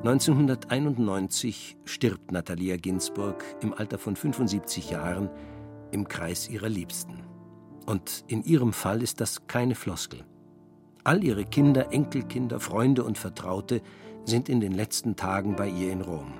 1991 0.06 1.78
stirbt 1.84 2.30
Natalia 2.30 2.76
Ginsburg 2.76 3.42
im 3.60 3.74
Alter 3.74 3.98
von 3.98 4.14
75 4.14 4.90
Jahren 4.90 5.28
im 5.90 6.06
Kreis 6.06 6.48
ihrer 6.48 6.68
Liebsten. 6.68 7.24
Und 7.86 8.24
in 8.28 8.44
ihrem 8.44 8.72
Fall 8.72 9.02
ist 9.02 9.20
das 9.20 9.48
keine 9.48 9.74
Floskel. 9.74 10.24
All 11.02 11.24
ihre 11.24 11.44
Kinder, 11.44 11.92
Enkelkinder, 11.92 12.60
Freunde 12.60 13.02
und 13.02 13.18
Vertraute 13.18 13.82
sind 14.24 14.48
in 14.48 14.60
den 14.60 14.70
letzten 14.70 15.16
Tagen 15.16 15.56
bei 15.56 15.68
ihr 15.68 15.90
in 15.90 16.02
Rom. 16.02 16.34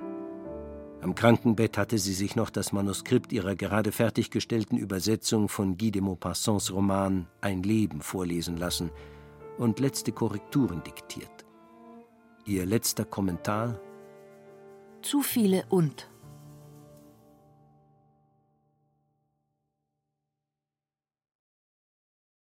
Am 1.01 1.13
Krankenbett 1.13 1.77
hatte 1.77 1.97
sie 1.97 2.13
sich 2.13 2.37
noch 2.37 2.49
das 2.49 2.71
Manuskript 2.71 3.33
ihrer 3.33 3.57
gerade 3.57 3.91
fertiggestellten 3.91 4.77
Übersetzung 4.77 5.49
von 5.49 5.77
Guy 5.77 5.91
de 5.91 6.01
Maupassants 6.01 6.71
Roman 6.71 7.27
Ein 7.41 7.63
Leben 7.63 7.99
vorlesen 7.99 8.55
lassen 8.55 8.91
und 9.57 9.81
letzte 9.81 10.13
Korrekturen 10.13 10.83
diktiert. 10.83 11.36
Ihr 12.47 12.65
letzter 12.65 13.03
Kommentar 13.03 13.77
Zu 15.01 15.21
viele 15.21 15.65
und. 15.65 16.09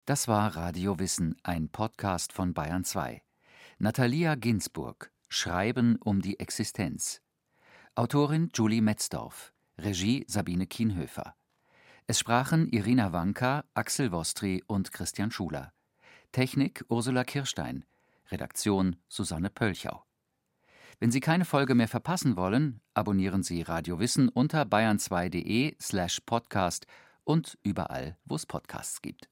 Das 0.03 0.27
war 0.27 0.57
Radio 0.57 0.99
Wissen, 0.99 1.37
ein 1.41 1.69
Podcast 1.69 2.33
von 2.33 2.53
Bayern 2.53 2.83
2. 2.83 3.23
Natalia 3.79 4.35
Ginsburg 4.35 5.09
Schreiben 5.29 5.95
um 6.03 6.21
die 6.21 6.37
Existenz 6.37 7.21
Autorin 7.95 8.49
Julie 8.53 8.81
Metzdorf, 8.81 9.53
Regie 9.77 10.25
Sabine 10.27 10.67
Kienhöfer. 10.67 11.37
Es 12.07 12.19
sprachen 12.19 12.67
Irina 12.67 13.13
Wanka, 13.13 13.63
Axel 13.73 14.11
Wostri 14.11 14.61
und 14.67 14.91
Christian 14.91 15.31
Schuler. 15.31 15.71
Technik 16.33 16.83
Ursula 16.89 17.23
Kirstein. 17.23 17.85
Redaktion 18.31 18.97
Susanne 19.07 19.49
Pölchau. 19.49 20.03
Wenn 20.99 21.11
Sie 21.11 21.19
keine 21.19 21.45
Folge 21.45 21.75
mehr 21.75 21.87
verpassen 21.87 22.35
wollen, 22.35 22.81
abonnieren 22.93 23.43
Sie 23.43 23.61
Radio 23.61 23.99
Wissen 23.99 24.29
unter 24.29 24.63
bayern2.de 24.63 25.75
slash 25.79 26.21
podcast 26.25 26.87
und 27.23 27.57
überall, 27.61 28.17
wo 28.25 28.35
es 28.35 28.45
Podcasts 28.45 29.01
gibt. 29.01 29.29